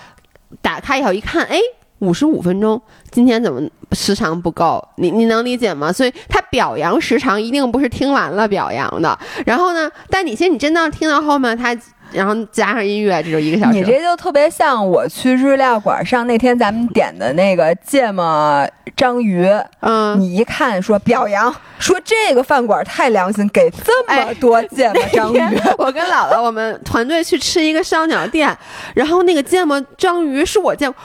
[0.62, 1.60] 打开以后一看，哎，
[2.00, 2.82] 五十五分钟，
[3.12, 4.86] 今天怎么时长不够？
[4.98, 5.92] 你你能理解吗？
[5.92, 9.18] 所以他表扬时长一定不是听完了表扬的。
[9.46, 11.76] 然后呢，但你其实你真的听到后面他。
[12.16, 13.74] 然后加上音乐，这就一个小时。
[13.74, 19.46] 你这就特别像我去日料馆上那天咱们点的那个芥末章鱼。
[19.82, 25.40] 嗯，你一看说表扬，说这个饭馆太良心，给这么多芥末章鱼。
[25.78, 28.58] 我跟姥姥我们团队去吃一个烧鸟店，
[28.94, 30.98] 然后那个芥末章鱼是我见过。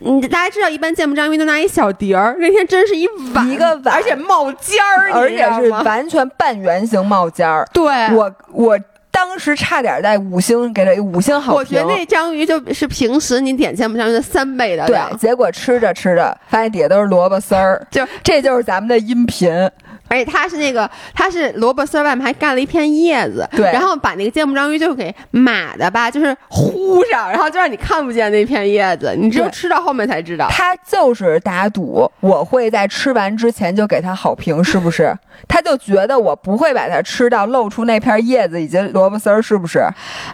[0.00, 7.66] 你大家知道，一般芥末章鱼都拿一小碟儿，那天真是一碗一个碗，而且冒尖儿，而且是完全半圆形冒尖儿。
[7.72, 7.84] 对，
[8.14, 8.78] 我我。
[9.18, 11.58] 当时差点在五星给了五星好评。
[11.58, 14.86] 我觉得那章鱼就是平时你点芥末章鱼的三倍的。
[14.86, 19.68] 对，结果吃着吃着，发现底下都是萝卜丝儿，就这就是咱们的音频。
[20.08, 30.48] 而且它是那个，它是萝卜丝外面还盖了一片叶子，对，然后把那个芥末章鱼就给码的吧，就是糊上，然后就让你看不见那片叶子，你只有吃到后面才知道。
[30.50, 35.14] 他就是打赌，我会在吃完之前就给他好评，是不是？
[35.46, 39.80] 他就觉得我不会把它吃到露出那片叶子以及萝卜丝儿，是不是？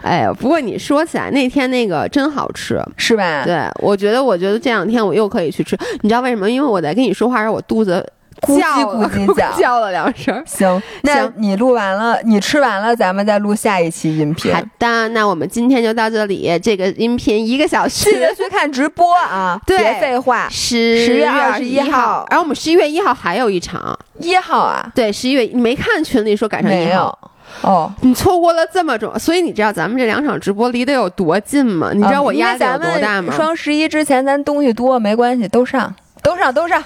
[0.01, 3.43] 哎呀，不过你说起来那天那个真好吃，是吧？
[3.43, 6.49] 对，我觉得，我觉得这两天我又可以去吃，你知道为什么？
[6.49, 8.05] 因为我在跟你说话时候，我肚子。
[8.41, 14.53] 咕叽咕叽叫叫了两声，行，那你录完了，你吃完了，咱们再录下一期音频。
[14.53, 19.59] 好的，那我们今天就到这里，这个音频一个小时，记得去看直播啊！
[19.65, 24.91] 别废话，十十月二十一号，然后我们十一月一号还有一场，一号啊？
[24.93, 27.17] 对，十一月你没看群里说赶上一号
[27.61, 31.91] 哦，你错过了这么重，所以你知道咱们这两场直播离得有多近吗？
[31.93, 33.33] 你知道我压力有多大吗？
[33.33, 36.83] 双十一之前咱东西多没关系，都上，都上，都上。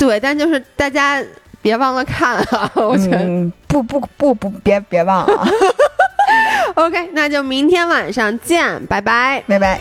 [0.00, 1.22] 对，但就是大家
[1.60, 2.72] 别忘了看啊！
[2.74, 5.46] 我觉得不不不不，别别忘了。
[6.74, 9.78] OK，那就明天晚上见，拜拜，拜拜。